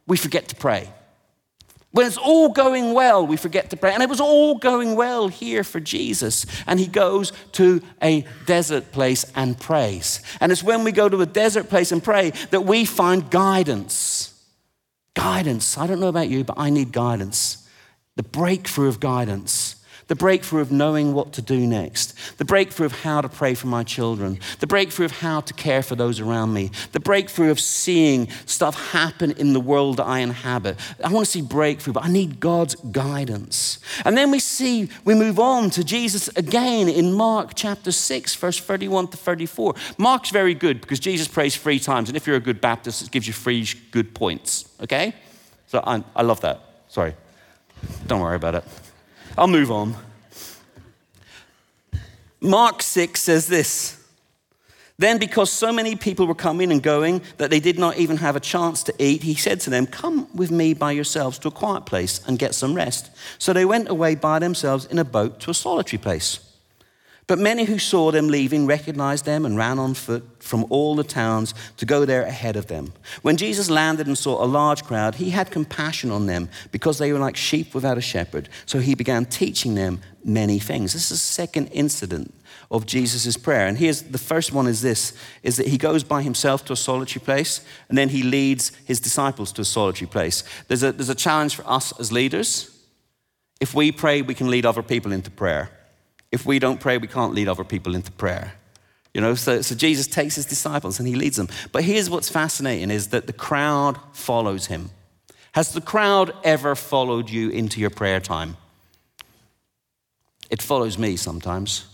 we 0.08 0.18
forget 0.18 0.48
to 0.50 0.56
pray. 0.56 0.90
When 1.92 2.06
it's 2.06 2.18
all 2.18 2.50
going 2.50 2.94
well, 2.94 3.26
we 3.26 3.36
forget 3.36 3.72
to 3.72 3.78
pray. 3.78 3.94
And 3.94 4.04
it 4.04 4.10
was 4.10 4.22
all 4.22 4.56
going 4.56 4.96
well 4.96 5.28
here 5.28 5.64
for 5.64 5.80
Jesus. 5.80 6.46
And 6.68 6.80
he 6.80 6.86
goes 6.86 7.34
to 7.54 7.82
a 8.02 8.26
desert 8.46 8.92
place 8.92 9.26
and 9.36 9.60
prays. 9.60 10.22
And 10.40 10.52
it's 10.52 10.62
when 10.62 10.84
we 10.84 10.92
go 10.92 11.10
to 11.10 11.22
a 11.22 11.26
desert 11.26 11.68
place 11.68 11.92
and 11.92 12.04
pray 12.04 12.32
that 12.52 12.62
we 12.62 12.86
find 12.86 13.32
guidance. 13.32 14.39
Guidance. 15.20 15.78
I 15.78 15.86
don't 15.86 16.00
know 16.00 16.08
about 16.08 16.30
you, 16.30 16.46
but 16.46 16.58
I 16.58 16.70
need 16.70 16.94
guidance. 16.94 17.68
The 18.16 18.24
breakthrough 18.24 18.88
of 18.88 19.02
guidance. 19.02 19.79
The 20.10 20.16
breakthrough 20.16 20.60
of 20.60 20.72
knowing 20.72 21.14
what 21.14 21.32
to 21.34 21.42
do 21.42 21.66
next, 21.66 22.16
the 22.38 22.46
breakthrough 22.46 22.88
of 22.88 22.92
how 23.04 23.22
to 23.22 23.30
pray 23.30 23.54
for 23.54 23.68
my 23.68 23.84
children, 23.84 24.40
the 24.60 24.68
breakthrough 24.68 25.06
of 25.06 25.12
how 25.12 25.40
to 25.40 25.54
care 25.54 25.84
for 25.84 25.96
those 25.96 26.20
around 26.20 26.52
me, 26.52 26.72
the 26.92 27.00
breakthrough 27.00 27.52
of 27.52 27.60
seeing 27.60 28.28
stuff 28.46 28.92
happen 28.92 29.32
in 29.32 29.54
the 29.54 29.60
world 29.60 29.98
that 29.98 30.06
I 30.06 30.20
inhabit. 30.20 30.78
I 31.04 31.14
want 31.14 31.26
to 31.26 31.32
see 31.32 31.42
breakthrough, 31.42 31.94
but 31.94 32.04
I 32.04 32.10
need 32.10 32.40
God's 32.40 32.74
guidance. 32.76 33.80
And 34.04 34.18
then 34.18 34.32
we 34.32 34.40
see, 34.40 34.90
we 35.06 35.14
move 35.14 35.40
on 35.40 35.70
to 35.72 35.84
Jesus 35.84 36.28
again 36.30 36.90
in 36.90 37.14
Mark 37.14 37.52
chapter 37.54 37.92
6, 37.92 38.36
verse 38.36 38.60
31 38.60 39.10
to 39.10 39.18
34. 39.18 39.76
Mark's 40.00 40.32
very 40.32 40.56
good 40.56 40.82
because 40.82 41.00
Jesus 41.00 41.28
prays 41.28 41.56
three 41.56 41.80
times, 41.80 42.10
and 42.10 42.18
if 42.18 42.26
you're 42.26 42.36
a 42.36 42.42
good 42.42 42.60
Baptist, 42.62 43.04
it 43.04 43.12
gives 43.12 43.28
you 43.28 43.34
three 43.34 43.68
good 43.92 44.16
points, 44.16 44.68
okay? 44.82 45.14
So 45.68 45.84
I, 45.86 46.04
I 46.16 46.24
love 46.24 46.42
that. 46.42 46.62
Sorry. 46.88 47.14
Don't 48.08 48.22
worry 48.22 48.36
about 48.36 48.56
it. 48.56 48.64
I'll 49.40 49.48
move 49.48 49.72
on. 49.72 49.96
Mark 52.42 52.84
6 52.84 53.22
says 53.22 53.48
this. 53.48 53.96
Then, 54.98 55.18
because 55.18 55.50
so 55.50 55.72
many 55.72 55.96
people 55.96 56.28
were 56.28 56.36
coming 56.36 56.74
and 56.74 56.84
going 56.84 57.22
that 57.38 57.50
they 57.50 57.62
did 57.62 57.80
not 57.80 57.96
even 57.96 58.18
have 58.18 58.36
a 58.36 58.42
chance 58.42 58.84
to 58.84 58.94
eat, 59.00 59.24
he 59.24 59.36
said 59.36 59.62
to 59.62 59.70
them, 59.70 59.88
Come 59.88 60.28
with 60.36 60.52
me 60.52 60.74
by 60.74 60.92
yourselves 60.92 61.40
to 61.40 61.48
a 61.48 61.52
quiet 61.52 61.86
place 61.86 62.20
and 62.28 62.38
get 62.38 62.54
some 62.54 62.74
rest. 62.74 63.12
So 63.38 63.54
they 63.54 63.64
went 63.64 63.88
away 63.88 64.16
by 64.16 64.40
themselves 64.40 64.84
in 64.84 65.00
a 65.00 65.06
boat 65.06 65.40
to 65.40 65.52
a 65.52 65.54
solitary 65.54 66.02
place. 66.02 66.42
But 67.30 67.38
many 67.38 67.66
who 67.66 67.78
saw 67.78 68.10
them 68.10 68.28
leaving 68.28 68.66
recognized 68.66 69.26
them 69.26 69.46
and 69.46 69.56
ran 69.56 69.78
on 69.78 69.94
foot 69.94 70.24
from 70.40 70.66
all 70.72 70.96
the 70.96 71.04
towns 71.04 71.54
to 71.78 71.86
go 71.86 72.04
there 72.04 72.24
ahead 72.24 72.56
of 72.56 72.66
them. 72.66 72.92
When 73.22 73.38
Jesus 73.38 73.70
landed 73.70 74.08
and 74.08 74.18
saw 74.18 74.44
a 74.44 74.48
large 74.48 74.84
crowd, 74.84 75.14
he 75.14 75.30
had 75.30 75.52
compassion 75.52 76.10
on 76.10 76.26
them 76.26 76.50
because 76.72 76.98
they 76.98 77.14
were 77.14 77.20
like 77.20 77.36
sheep 77.38 77.76
without 77.76 78.00
a 78.00 78.02
shepherd. 78.02 78.50
So 78.66 78.80
he 78.80 78.96
began 78.96 79.26
teaching 79.26 79.76
them 79.76 80.02
many 80.24 80.58
things. 80.58 80.94
This 80.94 81.04
is 81.04 81.10
the 81.10 81.18
second 81.18 81.68
incident 81.68 82.34
of 82.72 82.88
Jesus' 82.88 83.38
prayer. 83.38 83.68
And 83.68 83.78
here's 83.78 84.02
the 84.02 84.18
first 84.18 84.52
one 84.52 84.66
is 84.66 84.82
this 84.82 85.14
is 85.44 85.58
that 85.58 85.68
he 85.68 85.78
goes 85.78 86.04
by 86.04 86.24
himself 86.24 86.66
to 86.66 86.74
a 86.74 86.76
solitary 86.76 87.24
place 87.24 87.62
and 87.90 87.98
then 87.98 88.10
he 88.10 88.24
leads 88.24 88.72
his 88.86 89.00
disciples 89.00 89.52
to 89.52 89.62
a 89.62 89.66
solitary 89.66 90.10
place. 90.10 90.44
There's 90.68 90.82
a, 90.82 90.94
there's 90.94 91.10
a 91.10 91.16
challenge 91.16 91.54
for 91.54 91.70
us 91.70 91.94
as 92.00 92.12
leaders. 92.12 92.76
If 93.62 93.76
we 93.76 93.92
pray, 93.92 94.24
we 94.24 94.34
can 94.34 94.50
lead 94.50 94.66
other 94.66 94.82
people 94.82 95.12
into 95.12 95.30
prayer. 95.30 95.70
If 96.32 96.46
we 96.46 96.60
don't 96.60 96.80
pray, 96.80 96.98
we 96.98 97.08
can't 97.08 97.34
lead 97.34 97.48
other 97.48 97.64
people 97.64 97.96
into 97.96 98.12
prayer. 98.12 98.54
You 99.14 99.22
know, 99.22 99.34
so, 99.36 99.62
so 99.62 99.76
Jesus 99.76 100.06
takes 100.06 100.36
his 100.36 100.46
disciples 100.46 101.00
and 101.00 101.08
he 101.08 101.16
leads 101.16 101.38
them. 101.38 101.50
But 101.72 101.84
here's 101.84 102.10
what's 102.10 102.30
fascinating 102.30 102.92
is 102.92 103.08
that 103.08 103.26
the 103.28 103.34
crowd 103.34 104.00
follows 104.14 104.68
him. 104.68 104.92
Has 105.54 105.74
the 105.74 105.82
crowd 105.82 106.32
ever 106.44 106.76
followed 106.76 107.30
you 107.30 107.50
into 107.50 107.80
your 107.80 107.90
prayer 107.90 108.20
time? 108.20 108.58
It 110.50 110.62
follows 110.62 110.98
me 110.98 111.16
sometimes. 111.16 111.86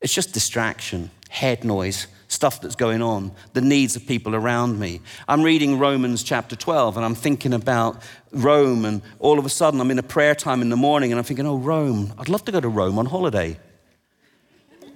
It's 0.00 0.14
just 0.14 0.32
distraction, 0.32 1.10
head 1.28 1.64
noise, 1.64 2.06
stuff 2.28 2.60
that's 2.60 2.76
going 2.76 3.02
on, 3.02 3.32
the 3.54 3.60
needs 3.60 3.96
of 3.96 4.06
people 4.06 4.34
around 4.34 4.78
me. 4.78 5.00
I'm 5.26 5.42
reading 5.42 5.78
Romans 5.78 6.22
chapter 6.22 6.54
12 6.54 6.96
and 6.96 7.04
I'm 7.04 7.14
thinking 7.14 7.54
about 7.54 8.02
Rome, 8.30 8.84
and 8.84 9.02
all 9.18 9.38
of 9.38 9.46
a 9.46 9.48
sudden 9.48 9.80
I'm 9.80 9.90
in 9.90 9.98
a 9.98 10.02
prayer 10.02 10.34
time 10.34 10.60
in 10.60 10.68
the 10.68 10.76
morning 10.76 11.10
and 11.10 11.18
I'm 11.18 11.24
thinking, 11.24 11.46
oh, 11.46 11.56
Rome, 11.56 12.12
I'd 12.18 12.28
love 12.28 12.44
to 12.44 12.52
go 12.52 12.60
to 12.60 12.68
Rome 12.68 12.98
on 12.98 13.06
holiday. 13.06 13.58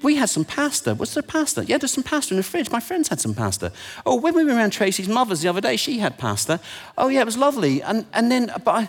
We 0.02 0.16
had 0.16 0.28
some 0.28 0.44
pasta. 0.44 0.94
What's 0.94 1.14
there 1.14 1.22
pasta? 1.22 1.64
Yeah, 1.64 1.78
there's 1.78 1.92
some 1.92 2.02
pasta 2.02 2.34
in 2.34 2.36
the 2.36 2.42
fridge. 2.42 2.70
My 2.70 2.80
friends 2.80 3.08
had 3.08 3.20
some 3.20 3.34
pasta. 3.34 3.72
Oh, 4.04 4.16
when 4.16 4.34
we 4.34 4.44
were 4.44 4.52
around 4.52 4.70
Tracy's 4.70 5.08
mother's 5.08 5.42
the 5.42 5.48
other 5.48 5.60
day, 5.60 5.76
she 5.76 6.00
had 6.00 6.18
pasta. 6.18 6.60
Oh, 6.98 7.08
yeah, 7.08 7.20
it 7.20 7.24
was 7.24 7.36
lovely. 7.36 7.82
And, 7.82 8.04
and 8.12 8.30
then, 8.30 8.52
but 8.64 8.74
I, 8.74 8.88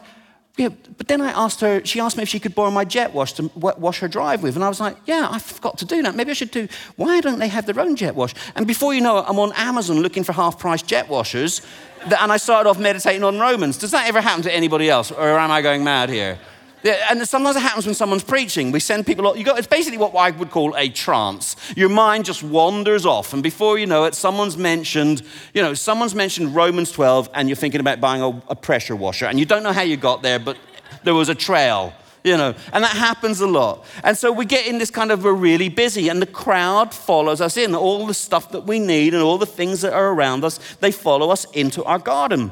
yeah, 0.55 0.69
but 0.97 1.07
then 1.07 1.19
I 1.19 1.31
asked 1.31 1.61
her, 1.61 1.83
she 1.83 1.99
asked 1.99 2.15
me 2.15 2.21
if 2.21 2.29
she 2.29 2.39
could 2.39 2.53
borrow 2.53 2.69
my 2.69 2.85
jet 2.85 3.11
wash 3.11 3.33
to 3.33 3.49
wash 3.55 3.99
her 3.99 4.07
drive 4.07 4.43
with. 4.43 4.55
And 4.55 4.63
I 4.63 4.69
was 4.69 4.79
like, 4.79 4.95
yeah, 5.07 5.27
I 5.31 5.39
forgot 5.39 5.79
to 5.79 5.85
do 5.85 6.03
that. 6.03 6.15
Maybe 6.15 6.29
I 6.29 6.33
should 6.35 6.51
do, 6.51 6.67
why 6.95 7.21
don't 7.21 7.39
they 7.39 7.47
have 7.47 7.65
their 7.65 7.79
own 7.79 7.95
jet 7.95 8.13
wash? 8.13 8.35
And 8.55 8.67
before 8.67 8.93
you 8.93 9.01
know 9.01 9.17
it, 9.17 9.25
I'm 9.27 9.39
on 9.39 9.51
Amazon 9.53 10.01
looking 10.01 10.23
for 10.23 10.33
half 10.33 10.59
price 10.59 10.83
jet 10.83 11.09
washers. 11.09 11.61
And 12.03 12.31
I 12.31 12.37
started 12.37 12.69
off 12.69 12.77
meditating 12.77 13.23
on 13.23 13.39
Romans. 13.39 13.77
Does 13.77 13.91
that 13.91 14.07
ever 14.07 14.21
happen 14.21 14.43
to 14.43 14.53
anybody 14.53 14.89
else? 14.89 15.11
Or 15.11 15.39
am 15.39 15.49
I 15.49 15.63
going 15.63 15.83
mad 15.83 16.09
here? 16.09 16.37
And 16.83 17.27
sometimes 17.27 17.55
it 17.55 17.61
happens 17.61 17.85
when 17.85 17.95
someone's 17.95 18.23
preaching. 18.23 18.71
We 18.71 18.81
send 18.81 19.05
people, 19.05 19.37
you 19.37 19.45
got, 19.45 19.57
it's 19.57 19.67
basically 19.67 19.97
what 19.97 20.13
I 20.15 20.31
would 20.31 20.51
call 20.51 20.75
a 20.75 20.89
trance. 20.89 21.55
Your 21.77 21.89
mind 21.89 22.25
just 22.25 22.43
wanders 22.43 23.05
off, 23.05 23.33
and 23.33 23.41
before 23.41 23.77
you 23.77 23.85
know 23.85 24.03
it, 24.03 24.15
someone's 24.15 24.57
mentioned, 24.57 25.23
you 25.53 25.61
know, 25.61 25.73
someone's 25.73 26.13
mentioned 26.13 26.53
Romans 26.53 26.91
12, 26.91 27.29
and 27.33 27.47
you're 27.47 27.55
thinking 27.55 27.79
about 27.79 28.01
buying 28.01 28.21
a, 28.21 28.29
a 28.49 28.55
pressure 28.55 28.95
washer, 28.95 29.27
and 29.27 29.39
you 29.39 29.45
don't 29.45 29.63
know 29.63 29.71
how 29.71 29.81
you 29.81 29.95
got 29.95 30.21
there, 30.23 30.39
but 30.39 30.57
there 31.03 31.13
was 31.13 31.29
a 31.29 31.35
trail 31.35 31.93
you 32.23 32.37
know, 32.37 32.55
and 32.71 32.83
that 32.85 32.95
happens 32.95 33.41
a 33.41 33.47
lot. 33.47 33.85
And 34.01 34.17
so 34.17 34.31
we 34.31 34.45
get 34.45 34.65
in 34.65 34.77
this 34.77 34.89
kind 34.89 35.11
of, 35.11 35.25
we're 35.25 35.33
really 35.33 35.67
busy, 35.67 36.07
and 36.07 36.21
the 36.21 36.25
crowd 36.25 36.93
follows 36.93 37.41
us 37.41 37.57
in. 37.57 37.75
All 37.75 38.07
the 38.07 38.13
stuff 38.13 38.51
that 38.51 38.61
we 38.61 38.79
need 38.79 39.13
and 39.13 39.21
all 39.21 39.37
the 39.37 39.45
things 39.45 39.81
that 39.81 39.91
are 39.91 40.13
around 40.13 40.45
us, 40.45 40.57
they 40.79 40.91
follow 40.91 41.31
us 41.31 41.43
into 41.51 41.83
our 41.83 41.99
garden. 41.99 42.51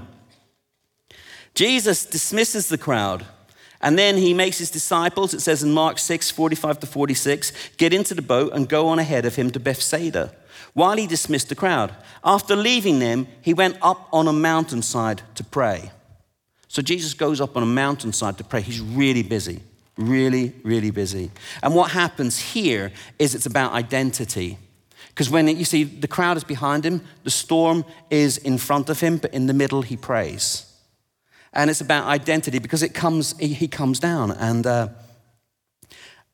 Jesus 1.56 2.06
dismisses 2.06 2.68
the 2.68 2.78
crowd 2.78 3.26
and 3.82 3.98
then 3.98 4.18
he 4.18 4.34
makes 4.34 4.60
his 4.60 4.70
disciples, 4.70 5.34
it 5.34 5.42
says 5.42 5.64
in 5.64 5.74
Mark 5.74 5.98
6 5.98 6.30
45 6.32 6.80
to 6.82 6.88
46, 6.88 7.52
get 7.78 7.94
into 7.94 8.14
the 8.14 8.22
boat 8.22 8.54
and 8.54 8.70
go 8.70 8.88
on 8.88 9.00
ahead 9.00 9.26
of 9.26 9.36
him 9.36 9.50
to 9.52 9.60
Bethsaida 9.60 10.34
while 10.74 10.96
he 10.98 11.08
dismissed 11.08 11.50
the 11.50 11.56
crowd. 11.56 11.94
After 12.24 12.56
leaving 12.56 13.00
them, 13.00 13.28
he 13.42 13.54
went 13.54 13.78
up 13.82 14.08
on 14.14 14.28
a 14.28 14.34
mountainside 14.34 15.22
to 15.36 15.44
pray. 15.44 15.92
So 16.68 16.82
Jesus 16.82 17.14
goes 17.14 17.42
up 17.42 17.58
on 17.58 17.64
a 17.64 17.68
mountainside 17.68 18.38
to 18.38 18.44
pray. 18.44 18.62
He's 18.62 18.80
really 18.80 19.24
busy, 19.24 19.62
really, 19.98 20.54
really 20.64 20.92
busy. 20.92 21.32
And 21.62 21.76
what 21.76 21.92
happens 21.92 22.40
here 22.40 22.92
is 23.20 23.36
it's 23.36 23.46
about 23.46 23.74
identity. 23.74 24.58
Because 25.10 25.30
when 25.30 25.48
you 25.50 25.66
see 25.66 25.84
the 25.84 26.08
crowd 26.08 26.38
is 26.38 26.46
behind 26.46 26.86
him, 26.86 27.02
the 27.24 27.32
storm 27.32 27.84
is 28.10 28.38
in 28.38 28.58
front 28.58 28.90
of 28.90 29.02
him, 29.02 29.18
but 29.18 29.34
in 29.34 29.48
the 29.48 29.54
middle 29.54 29.82
he 29.82 29.98
prays 29.98 30.71
and 31.54 31.70
it's 31.70 31.82
about 31.82 32.06
identity 32.06 32.60
because 32.60 32.82
it 32.82 32.94
comes, 32.94 33.38
he, 33.38 33.68
comes 33.68 34.00
down 34.00 34.32
and 34.32 34.66
uh, 34.66 34.88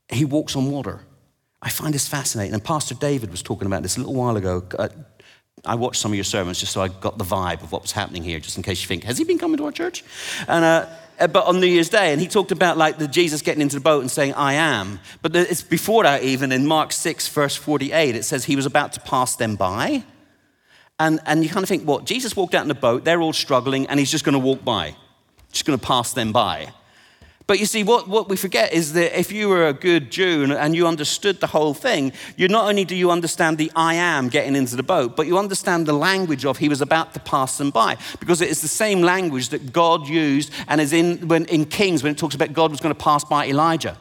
he 0.10 0.26
walks 0.26 0.56
on 0.56 0.70
water. 0.70 1.02
I 1.62 1.70
find 1.70 1.94
this 1.94 2.08
fascinating. 2.08 2.54
And 2.54 2.64
Pastor 2.64 2.94
David 2.94 3.32
was 3.32 3.42
talking 3.42 3.66
about 3.66 3.82
this 3.82 3.98
a 3.98 4.00
little 4.00 4.14
while 4.14 4.38
ago. 4.38 4.64
Uh, 4.78 4.90
I 5.66 5.74
watched 5.74 6.00
some 6.00 6.12
of 6.12 6.16
your 6.16 6.24
sermons 6.24 6.60
just 6.60 6.72
so 6.72 6.82
I 6.82 6.88
got 6.88 7.18
the 7.18 7.24
vibe 7.24 7.64
of 7.64 7.72
what 7.72 7.82
was 7.82 7.92
happening 7.92 8.24
here, 8.24 8.40
just 8.40 8.58
in 8.58 8.64
case 8.64 8.82
you 8.82 8.88
think, 8.88 9.04
has 9.06 9.18
he 9.18 9.24
been 9.24 9.40
coming 9.40 9.58
to 9.58 9.66
our 9.66 9.72
church? 9.72 10.04
And, 10.48 10.64
uh, 10.64 10.86
uh 11.20 11.28
but 11.28 11.48
on 11.48 11.60
New 11.60 11.68
Year's 11.68 11.90
Day, 11.90 12.12
and 12.12 12.22
he 12.22 12.28
talked 12.28 12.52
about 12.52 12.78
like 12.78 13.00
the 13.00 13.08
Jesus 13.08 13.42
getting 13.42 13.62
into 13.62 13.76
the 13.76 13.82
boat 13.82 14.02
and 14.02 14.12
saying, 14.12 14.36
I 14.36 14.54
am. 14.54 15.00
But 15.24 15.36
it's 15.36 15.64
before 15.64 16.04
that, 16.04 16.22
even 16.22 16.52
in 16.52 16.68
Mark 16.68 16.92
6, 16.92 17.28
verse 17.30 17.56
48, 17.56 18.16
it 18.16 18.24
says 18.24 18.46
he 18.46 18.56
was 18.56 18.68
about 18.68 18.94
to 18.94 19.00
pass 19.00 19.36
them 19.36 19.56
by. 19.56 20.04
And, 21.00 21.20
and 21.26 21.44
you 21.44 21.50
kind 21.50 21.64
of 21.64 21.70
think, 21.70 21.86
what? 21.86 22.06
Jesus 22.06 22.36
walked 22.36 22.54
out 22.54 22.62
in 22.62 22.68
the 22.68 22.76
boat, 22.76 23.04
they're 23.04 23.22
all 23.22 23.34
struggling, 23.34 23.88
and 23.88 24.00
he's 24.00 24.12
just 24.12 24.24
going 24.24 24.34
to 24.34 24.40
walk 24.40 24.64
by 24.64 24.96
just 25.58 25.66
going 25.66 25.78
to 25.78 25.86
pass 25.86 26.14
them 26.14 26.32
by. 26.32 26.72
But 27.48 27.60
you 27.60 27.66
see, 27.66 27.84
what, 27.86 28.10
what 28.10 28.28
we 28.28 28.36
forget 28.36 28.74
is 28.74 28.92
that 28.94 29.18
if 29.18 29.32
you 29.32 29.48
were 29.48 29.68
a 29.68 29.74
good 29.74 30.12
Jew 30.12 30.54
and 30.54 30.76
you 30.76 30.86
understood 30.86 31.40
the 31.40 31.48
whole 31.48 31.74
thing, 31.74 32.12
you 32.36 32.50
not 32.50 32.68
only 32.68 32.84
do 32.84 32.94
you 32.94 33.10
understand 33.10 33.58
the 33.58 33.72
I 33.74 33.94
am 33.94 34.28
getting 34.28 34.54
into 34.54 34.76
the 34.76 34.84
boat, 34.84 35.16
but 35.16 35.28
you 35.28 35.38
understand 35.38 35.86
the 35.86 35.94
language 35.94 36.44
of 36.44 36.58
he 36.58 36.68
was 36.68 36.82
about 36.82 37.14
to 37.14 37.22
pass 37.22 37.58
them 37.58 37.72
by. 37.72 37.96
Because 38.20 38.42
it 38.42 38.50
is 38.50 38.62
the 38.62 38.68
same 38.68 39.02
language 39.02 39.50
that 39.50 39.72
God 39.72 40.10
used 40.10 40.52
and 40.68 40.82
is 40.82 40.92
in, 40.92 41.30
when, 41.30 41.46
in 41.46 41.66
Kings 41.66 42.04
when 42.04 42.12
it 42.12 42.18
talks 42.18 42.36
about 42.36 42.52
God 42.52 42.70
was 42.70 42.82
going 42.82 42.94
to 42.94 43.02
pass 43.02 43.24
by 43.24 43.48
Elijah. 43.48 43.98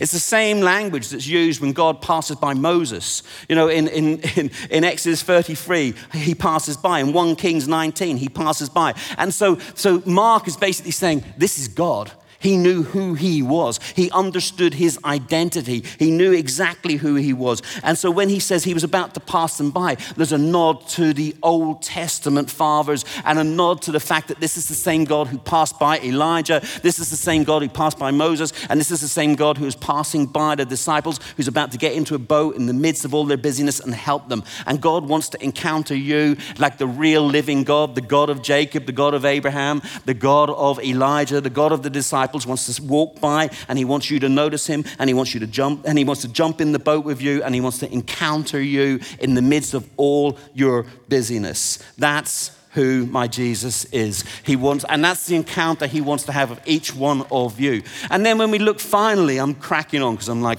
It's 0.00 0.12
the 0.12 0.18
same 0.18 0.60
language 0.60 1.08
that's 1.08 1.26
used 1.26 1.60
when 1.60 1.72
God 1.72 2.00
passes 2.00 2.36
by 2.36 2.54
Moses. 2.54 3.22
You 3.48 3.56
know, 3.56 3.68
in, 3.68 3.88
in, 3.88 4.20
in, 4.36 4.50
in, 4.70 4.84
Exodus 4.84 5.22
33, 5.22 5.94
he 6.14 6.34
passes 6.34 6.76
by. 6.76 7.00
In 7.00 7.12
1 7.12 7.36
Kings 7.36 7.68
19, 7.68 8.16
he 8.16 8.28
passes 8.28 8.68
by. 8.68 8.94
And 9.18 9.34
so, 9.34 9.58
so 9.74 10.02
Mark 10.06 10.46
is 10.48 10.56
basically 10.56 10.92
saying, 10.92 11.24
This 11.36 11.58
is 11.58 11.68
God. 11.68 12.12
He 12.42 12.56
knew 12.56 12.82
who 12.82 13.14
he 13.14 13.40
was. 13.40 13.78
He 13.94 14.10
understood 14.10 14.74
his 14.74 14.98
identity. 15.04 15.84
He 15.98 16.10
knew 16.10 16.32
exactly 16.32 16.96
who 16.96 17.14
he 17.14 17.32
was. 17.32 17.62
And 17.82 17.96
so 17.96 18.10
when 18.10 18.28
he 18.28 18.40
says 18.40 18.64
he 18.64 18.74
was 18.74 18.84
about 18.84 19.14
to 19.14 19.20
pass 19.20 19.58
them 19.58 19.70
by, 19.70 19.96
there's 20.16 20.32
a 20.32 20.38
nod 20.38 20.88
to 20.88 21.14
the 21.14 21.36
Old 21.42 21.82
Testament 21.82 22.50
fathers 22.50 23.04
and 23.24 23.38
a 23.38 23.44
nod 23.44 23.80
to 23.82 23.92
the 23.92 24.00
fact 24.00 24.28
that 24.28 24.40
this 24.40 24.56
is 24.56 24.66
the 24.66 24.74
same 24.74 25.04
God 25.04 25.28
who 25.28 25.38
passed 25.38 25.78
by 25.78 26.00
Elijah. 26.00 26.60
This 26.82 26.98
is 26.98 27.10
the 27.10 27.16
same 27.16 27.44
God 27.44 27.62
who 27.62 27.68
passed 27.68 27.98
by 27.98 28.10
Moses. 28.10 28.52
And 28.68 28.80
this 28.80 28.90
is 28.90 29.00
the 29.00 29.08
same 29.08 29.36
God 29.36 29.56
who 29.56 29.66
is 29.66 29.76
passing 29.76 30.26
by 30.26 30.56
the 30.56 30.64
disciples, 30.64 31.20
who's 31.36 31.48
about 31.48 31.70
to 31.72 31.78
get 31.78 31.92
into 31.92 32.16
a 32.16 32.18
boat 32.18 32.56
in 32.56 32.66
the 32.66 32.72
midst 32.72 33.04
of 33.04 33.14
all 33.14 33.24
their 33.24 33.36
busyness 33.36 33.78
and 33.78 33.94
help 33.94 34.28
them. 34.28 34.42
And 34.66 34.80
God 34.80 35.08
wants 35.08 35.28
to 35.30 35.44
encounter 35.44 35.94
you 35.94 36.36
like 36.58 36.78
the 36.78 36.88
real 36.88 37.24
living 37.24 37.62
God, 37.62 37.94
the 37.94 38.00
God 38.00 38.30
of 38.30 38.42
Jacob, 38.42 38.86
the 38.86 38.92
God 38.92 39.14
of 39.14 39.24
Abraham, 39.24 39.80
the 40.06 40.14
God 40.14 40.50
of 40.50 40.82
Elijah, 40.82 41.40
the 41.40 41.50
God 41.50 41.70
of 41.70 41.82
the 41.82 41.90
disciples 41.90 42.31
disciples, 42.32 42.46
wants 42.46 42.74
to 42.74 42.82
walk 42.82 43.20
by 43.20 43.50
and 43.68 43.78
he 43.78 43.84
wants 43.84 44.10
you 44.10 44.18
to 44.20 44.28
notice 44.28 44.66
him 44.66 44.84
and 44.98 45.08
he 45.08 45.14
wants 45.14 45.34
you 45.34 45.40
to 45.40 45.46
jump 45.46 45.84
and 45.86 45.98
he 45.98 46.04
wants 46.04 46.22
to 46.22 46.28
jump 46.28 46.60
in 46.60 46.72
the 46.72 46.78
boat 46.78 47.04
with 47.04 47.20
you 47.20 47.42
and 47.42 47.54
he 47.54 47.60
wants 47.60 47.78
to 47.78 47.92
encounter 47.92 48.60
you 48.60 49.00
in 49.18 49.34
the 49.34 49.42
midst 49.42 49.74
of 49.74 49.88
all 49.96 50.38
your 50.54 50.84
busyness. 51.08 51.78
That's 51.98 52.56
who 52.72 53.04
my 53.06 53.26
Jesus 53.26 53.84
is. 53.86 54.24
He 54.44 54.56
wants, 54.56 54.84
and 54.88 55.04
that's 55.04 55.26
the 55.26 55.36
encounter 55.36 55.86
he 55.86 56.00
wants 56.00 56.24
to 56.24 56.32
have 56.32 56.50
of 56.50 56.60
each 56.64 56.94
one 56.94 57.22
of 57.30 57.60
you. 57.60 57.82
And 58.10 58.24
then 58.24 58.38
when 58.38 58.50
we 58.50 58.58
look 58.58 58.80
finally, 58.80 59.38
I'm 59.38 59.54
cracking 59.54 60.02
on 60.02 60.14
because 60.14 60.30
I'm 60.30 60.40
like, 60.40 60.58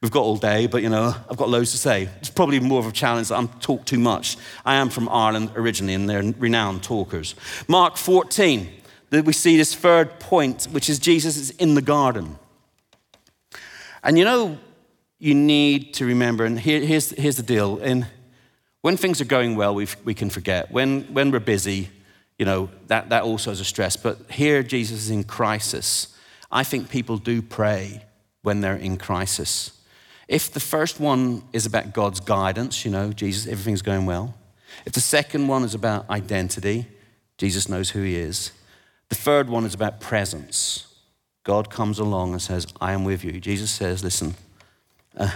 we've 0.00 0.10
got 0.10 0.22
all 0.22 0.36
day, 0.36 0.66
but 0.66 0.82
you 0.82 0.88
know, 0.88 1.14
I've 1.30 1.36
got 1.36 1.48
loads 1.48 1.70
to 1.70 1.78
say. 1.78 2.08
It's 2.18 2.30
probably 2.30 2.58
more 2.58 2.80
of 2.80 2.86
a 2.86 2.92
challenge 2.92 3.28
that 3.28 3.36
I'm 3.36 3.46
talk 3.60 3.84
too 3.84 4.00
much. 4.00 4.36
I 4.64 4.74
am 4.74 4.88
from 4.88 5.08
Ireland 5.08 5.52
originally, 5.54 5.94
and 5.94 6.10
they're 6.10 6.24
renowned 6.38 6.82
talkers. 6.82 7.36
Mark 7.68 7.96
14, 7.96 8.81
that 9.12 9.26
we 9.26 9.34
see 9.34 9.58
this 9.58 9.74
third 9.74 10.18
point, 10.18 10.64
which 10.70 10.88
is 10.88 10.98
Jesus 10.98 11.36
is 11.36 11.50
in 11.50 11.74
the 11.74 11.82
garden. 11.82 12.38
And 14.02 14.18
you 14.18 14.24
know, 14.24 14.58
you 15.18 15.34
need 15.34 15.92
to 15.94 16.06
remember, 16.06 16.46
and 16.46 16.58
here, 16.58 16.80
here's, 16.80 17.10
here's 17.10 17.36
the 17.36 17.42
deal. 17.42 17.76
In, 17.76 18.06
when 18.80 18.96
things 18.96 19.20
are 19.20 19.26
going 19.26 19.54
well, 19.54 19.74
we, 19.74 19.86
we 20.02 20.14
can 20.14 20.30
forget. 20.30 20.72
When, 20.72 21.02
when 21.12 21.30
we're 21.30 21.40
busy, 21.40 21.90
you 22.38 22.46
know, 22.46 22.70
that, 22.86 23.10
that 23.10 23.22
also 23.22 23.50
is 23.50 23.60
a 23.60 23.66
stress. 23.66 23.96
But 23.96 24.30
here, 24.30 24.62
Jesus 24.62 25.02
is 25.02 25.10
in 25.10 25.24
crisis. 25.24 26.16
I 26.50 26.64
think 26.64 26.88
people 26.88 27.18
do 27.18 27.42
pray 27.42 28.04
when 28.40 28.62
they're 28.62 28.76
in 28.76 28.96
crisis. 28.96 29.78
If 30.26 30.50
the 30.50 30.58
first 30.58 31.00
one 31.00 31.42
is 31.52 31.66
about 31.66 31.92
God's 31.92 32.20
guidance, 32.20 32.82
you 32.86 32.90
know, 32.90 33.12
Jesus, 33.12 33.46
everything's 33.46 33.82
going 33.82 34.06
well. 34.06 34.34
If 34.86 34.94
the 34.94 35.00
second 35.00 35.48
one 35.48 35.64
is 35.64 35.74
about 35.74 36.08
identity, 36.08 36.86
Jesus 37.36 37.68
knows 37.68 37.90
who 37.90 38.02
he 38.02 38.16
is. 38.16 38.52
The 39.12 39.18
third 39.18 39.50
one 39.50 39.66
is 39.66 39.74
about 39.74 40.00
presence. 40.00 40.86
God 41.44 41.68
comes 41.68 41.98
along 41.98 42.32
and 42.32 42.40
says, 42.40 42.66
I 42.80 42.94
am 42.94 43.04
with 43.04 43.24
you. 43.24 43.40
Jesus 43.40 43.70
says, 43.70 44.02
Listen, 44.02 44.34
uh, 45.18 45.30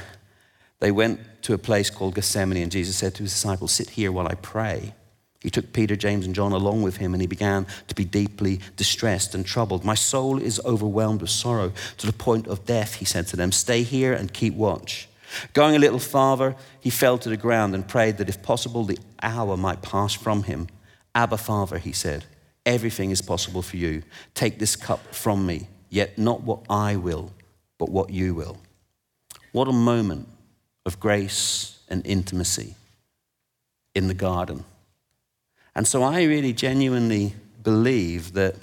they 0.81 0.91
went 0.91 1.21
to 1.43 1.53
a 1.53 1.59
place 1.59 1.91
called 1.91 2.15
Gethsemane, 2.15 2.63
and 2.63 2.73
Jesus 2.73 2.97
said 2.97 3.15
to 3.17 3.25
his 3.25 3.33
disciples, 3.33 3.73
Sit 3.73 3.91
here 3.91 4.11
while 4.11 4.29
I 4.29 4.35
pray. 4.35 4.95
He 5.43 5.51
took 5.51 5.75
Peter, 5.75 5.95
James, 5.95 6.25
and 6.25 6.35
John 6.35 6.53
along 6.53 6.85
with 6.85 6.97
him, 6.97 7.13
and 7.13 7.21
he 7.21 7.27
began 7.27 7.67
to 7.89 7.95
be 7.95 8.07
deeply 8.07 8.61
distressed 8.77 9.35
and 9.35 9.45
troubled. 9.45 9.85
My 9.85 9.95
soul 9.95 10.41
is 10.41 10.59
overwhelmed 10.65 11.21
with 11.21 11.29
sorrow 11.29 11.75
to 11.99 12.07
the 12.07 12.15
point 12.15 12.47
of 12.47 12.65
death, 12.65 12.95
he 12.95 13.05
said 13.05 13.27
to 13.27 13.37
them. 13.37 13.53
Stay 13.53 13.83
here 13.83 14.15
and 14.15 14.33
keep 14.33 14.55
watch. 14.55 15.07
Going 15.53 15.77
a 15.77 15.81
little 15.81 15.99
farther, 15.99 16.57
he 16.81 16.89
fell 16.89 17.19
to 17.19 17.29
the 17.29 17.37
ground 17.37 17.75
and 17.75 17.87
prayed 17.87 18.17
that 18.17 18.31
if 18.31 18.43
possible, 18.43 18.85
the 18.85 18.99
hour 19.23 19.55
might 19.55 19.83
pass 19.83 20.15
from 20.15 20.45
him. 20.45 20.69
Abba, 21.15 21.37
Father, 21.37 21.77
he 21.77 21.93
said, 21.93 22.25
everything 22.67 23.11
is 23.11 23.23
possible 23.23 23.63
for 23.63 23.77
you. 23.77 24.03
Take 24.35 24.59
this 24.59 24.77
cup 24.77 25.15
from 25.15 25.47
me, 25.47 25.69
yet 25.89 26.19
not 26.19 26.43
what 26.43 26.61
I 26.69 26.97
will, 26.97 27.33
but 27.79 27.89
what 27.89 28.11
you 28.11 28.35
will. 28.35 28.59
What 29.53 29.69
a 29.69 29.73
moment 29.73 30.29
of 30.85 31.01
grace 31.01 31.79
and 31.89 32.05
intimacy 32.05 32.75
in 33.95 34.09
the 34.09 34.15
garden. 34.15 34.65
And 35.75 35.87
so 35.87 36.03
I 36.03 36.25
really 36.25 36.53
genuinely 36.53 37.35
believe 37.63 38.35
that 38.35 38.57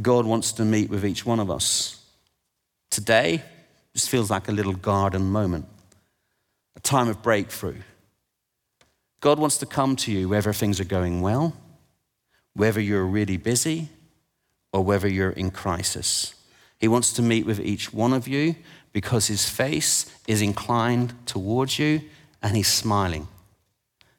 God 0.00 0.24
wants 0.24 0.52
to 0.52 0.64
meet 0.64 0.88
with 0.88 1.04
each 1.04 1.26
one 1.26 1.40
of 1.40 1.50
us. 1.50 2.02
Today, 2.90 3.42
just 3.92 4.08
feels 4.08 4.30
like 4.30 4.48
a 4.48 4.52
little 4.52 4.72
garden 4.72 5.30
moment, 5.30 5.66
a 6.76 6.80
time 6.80 7.08
of 7.08 7.22
breakthrough. 7.22 7.78
God 9.20 9.38
wants 9.38 9.58
to 9.58 9.66
come 9.66 9.96
to 9.96 10.12
you 10.12 10.28
whether 10.28 10.52
things 10.52 10.80
are 10.80 10.84
going 10.84 11.20
well, 11.20 11.54
whether 12.54 12.80
you're 12.80 13.04
really 13.04 13.36
busy, 13.36 13.88
or 14.72 14.82
whether 14.82 15.08
you're 15.08 15.30
in 15.30 15.50
crisis. 15.50 16.34
He 16.78 16.88
wants 16.88 17.12
to 17.14 17.22
meet 17.22 17.46
with 17.46 17.60
each 17.60 17.92
one 17.92 18.12
of 18.12 18.28
you 18.28 18.56
because 18.92 19.26
his 19.26 19.48
face 19.48 20.10
is 20.26 20.42
inclined 20.42 21.14
towards 21.26 21.78
you 21.78 22.02
and 22.42 22.56
he's 22.56 22.68
smiling. 22.68 23.28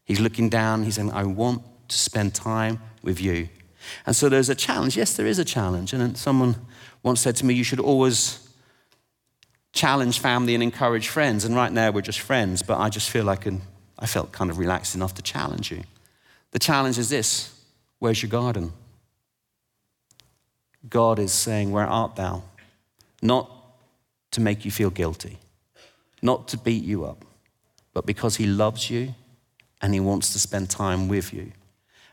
He's 0.03 0.19
looking 0.19 0.49
down, 0.49 0.83
he's 0.83 0.95
saying, 0.95 1.11
I 1.11 1.23
want 1.23 1.63
to 1.87 1.97
spend 1.97 2.35
time 2.35 2.81
with 3.01 3.19
you. 3.21 3.49
And 4.05 4.15
so 4.15 4.29
there's 4.29 4.49
a 4.49 4.55
challenge. 4.55 4.95
Yes, 4.95 5.15
there 5.15 5.25
is 5.25 5.39
a 5.39 5.45
challenge. 5.45 5.93
And 5.93 6.17
someone 6.17 6.55
once 7.01 7.21
said 7.21 7.35
to 7.37 7.45
me, 7.45 7.53
You 7.53 7.63
should 7.63 7.79
always 7.79 8.47
challenge 9.73 10.19
family 10.19 10.53
and 10.53 10.61
encourage 10.61 11.07
friends. 11.07 11.45
And 11.45 11.55
right 11.55 11.71
now 11.71 11.91
we're 11.91 12.01
just 12.01 12.19
friends, 12.19 12.61
but 12.61 12.77
I 12.77 12.89
just 12.89 13.09
feel 13.09 13.23
like 13.23 13.47
I 13.97 14.05
felt 14.05 14.31
kind 14.31 14.51
of 14.51 14.57
relaxed 14.59 14.95
enough 14.95 15.15
to 15.15 15.21
challenge 15.21 15.71
you. 15.71 15.83
The 16.51 16.59
challenge 16.59 16.99
is 16.99 17.09
this 17.09 17.60
Where's 18.01 18.23
your 18.23 18.31
garden? 18.31 18.73
God 20.89 21.19
is 21.19 21.31
saying, 21.31 21.71
Where 21.71 21.85
art 21.85 22.15
thou? 22.15 22.41
Not 23.21 23.47
to 24.31 24.41
make 24.41 24.65
you 24.65 24.71
feel 24.71 24.89
guilty, 24.89 25.37
not 26.19 26.47
to 26.47 26.57
beat 26.57 26.83
you 26.83 27.05
up, 27.05 27.23
but 27.93 28.07
because 28.07 28.37
He 28.37 28.47
loves 28.47 28.89
you 28.89 29.13
and 29.83 29.93
He 29.93 29.99
wants 29.99 30.33
to 30.33 30.39
spend 30.39 30.71
time 30.71 31.09
with 31.09 31.31
you. 31.31 31.51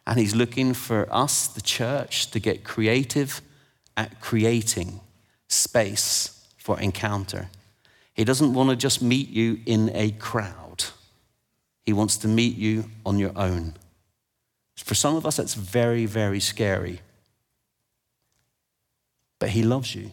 And 0.07 0.18
He's 0.18 0.35
looking 0.35 0.74
for 0.74 1.09
us, 1.11 1.46
the 1.46 1.62
church, 1.62 2.31
to 2.33 2.38
get 2.38 2.64
creative 2.64 3.40
at 3.96 4.20
creating 4.20 5.01
space 5.48 6.46
for 6.59 6.79
encounter. 6.79 7.48
He 8.12 8.24
doesn't 8.24 8.53
want 8.53 8.68
to 8.68 8.77
just 8.77 9.01
meet 9.01 9.31
you 9.31 9.61
in 9.64 9.90
a 9.94 10.11
crowd, 10.11 10.85
He 11.87 11.94
wants 11.94 12.18
to 12.18 12.29
meet 12.29 12.59
you 12.59 12.90
on 13.07 13.18
your 13.18 13.33
own. 13.35 13.72
For 14.85 14.95
some 14.95 15.17
of 15.17 15.27
us, 15.27 15.37
that's 15.37 15.55
very, 15.55 16.07
very 16.07 16.41
scary. 16.41 17.01
But 19.38 19.51
He 19.51 19.62
loves 19.62 19.95
you. 19.95 20.11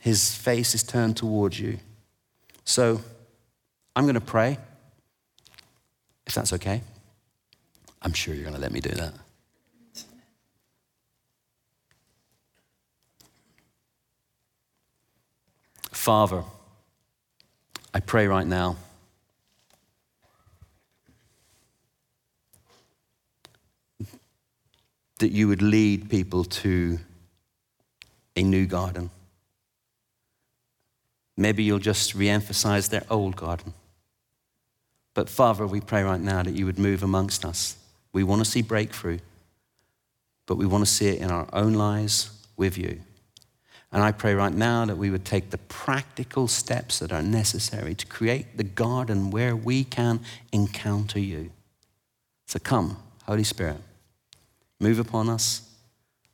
His 0.00 0.34
face 0.34 0.74
is 0.74 0.82
turned 0.82 1.16
towards 1.16 1.58
you. 1.58 1.78
So 2.64 3.00
I'm 3.96 4.04
going 4.04 4.14
to 4.14 4.20
pray, 4.20 4.58
if 6.26 6.34
that's 6.34 6.52
okay. 6.54 6.82
I'm 8.00 8.12
sure 8.12 8.34
you're 8.34 8.44
going 8.44 8.56
to 8.56 8.60
let 8.60 8.72
me 8.72 8.80
do 8.80 8.90
that. 8.90 9.14
Father, 15.92 16.42
I 17.94 18.00
pray 18.00 18.26
right 18.26 18.46
now. 18.46 18.76
That 25.22 25.30
you 25.30 25.46
would 25.46 25.62
lead 25.62 26.10
people 26.10 26.42
to 26.42 26.98
a 28.34 28.42
new 28.42 28.66
garden. 28.66 29.08
Maybe 31.36 31.62
you'll 31.62 31.78
just 31.78 32.16
re 32.16 32.28
emphasize 32.28 32.88
their 32.88 33.04
old 33.08 33.36
garden. 33.36 33.72
But 35.14 35.28
Father, 35.28 35.64
we 35.64 35.80
pray 35.80 36.02
right 36.02 36.20
now 36.20 36.42
that 36.42 36.54
you 36.54 36.66
would 36.66 36.76
move 36.76 37.04
amongst 37.04 37.44
us. 37.44 37.76
We 38.12 38.24
want 38.24 38.44
to 38.44 38.50
see 38.50 38.62
breakthrough, 38.62 39.20
but 40.46 40.56
we 40.56 40.66
want 40.66 40.84
to 40.84 40.90
see 40.90 41.06
it 41.06 41.20
in 41.20 41.30
our 41.30 41.46
own 41.52 41.74
lives 41.74 42.32
with 42.56 42.76
you. 42.76 43.00
And 43.92 44.02
I 44.02 44.10
pray 44.10 44.34
right 44.34 44.52
now 44.52 44.86
that 44.86 44.98
we 44.98 45.10
would 45.10 45.24
take 45.24 45.50
the 45.50 45.58
practical 45.58 46.48
steps 46.48 46.98
that 46.98 47.12
are 47.12 47.22
necessary 47.22 47.94
to 47.94 48.06
create 48.06 48.56
the 48.56 48.64
garden 48.64 49.30
where 49.30 49.54
we 49.54 49.84
can 49.84 50.18
encounter 50.50 51.20
you. 51.20 51.52
So 52.46 52.58
come, 52.58 52.96
Holy 53.24 53.44
Spirit, 53.44 53.78
move 54.82 54.98
upon 54.98 55.28
us, 55.28 55.62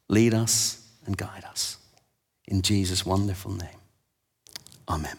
lead 0.09 0.35
us, 0.35 0.89
and 1.07 1.17
guide 1.17 1.45
us. 1.45 1.77
In 2.47 2.63
Jesus' 2.63 3.05
wonderful 3.05 3.53
name. 3.53 3.69
Amen. 4.89 5.17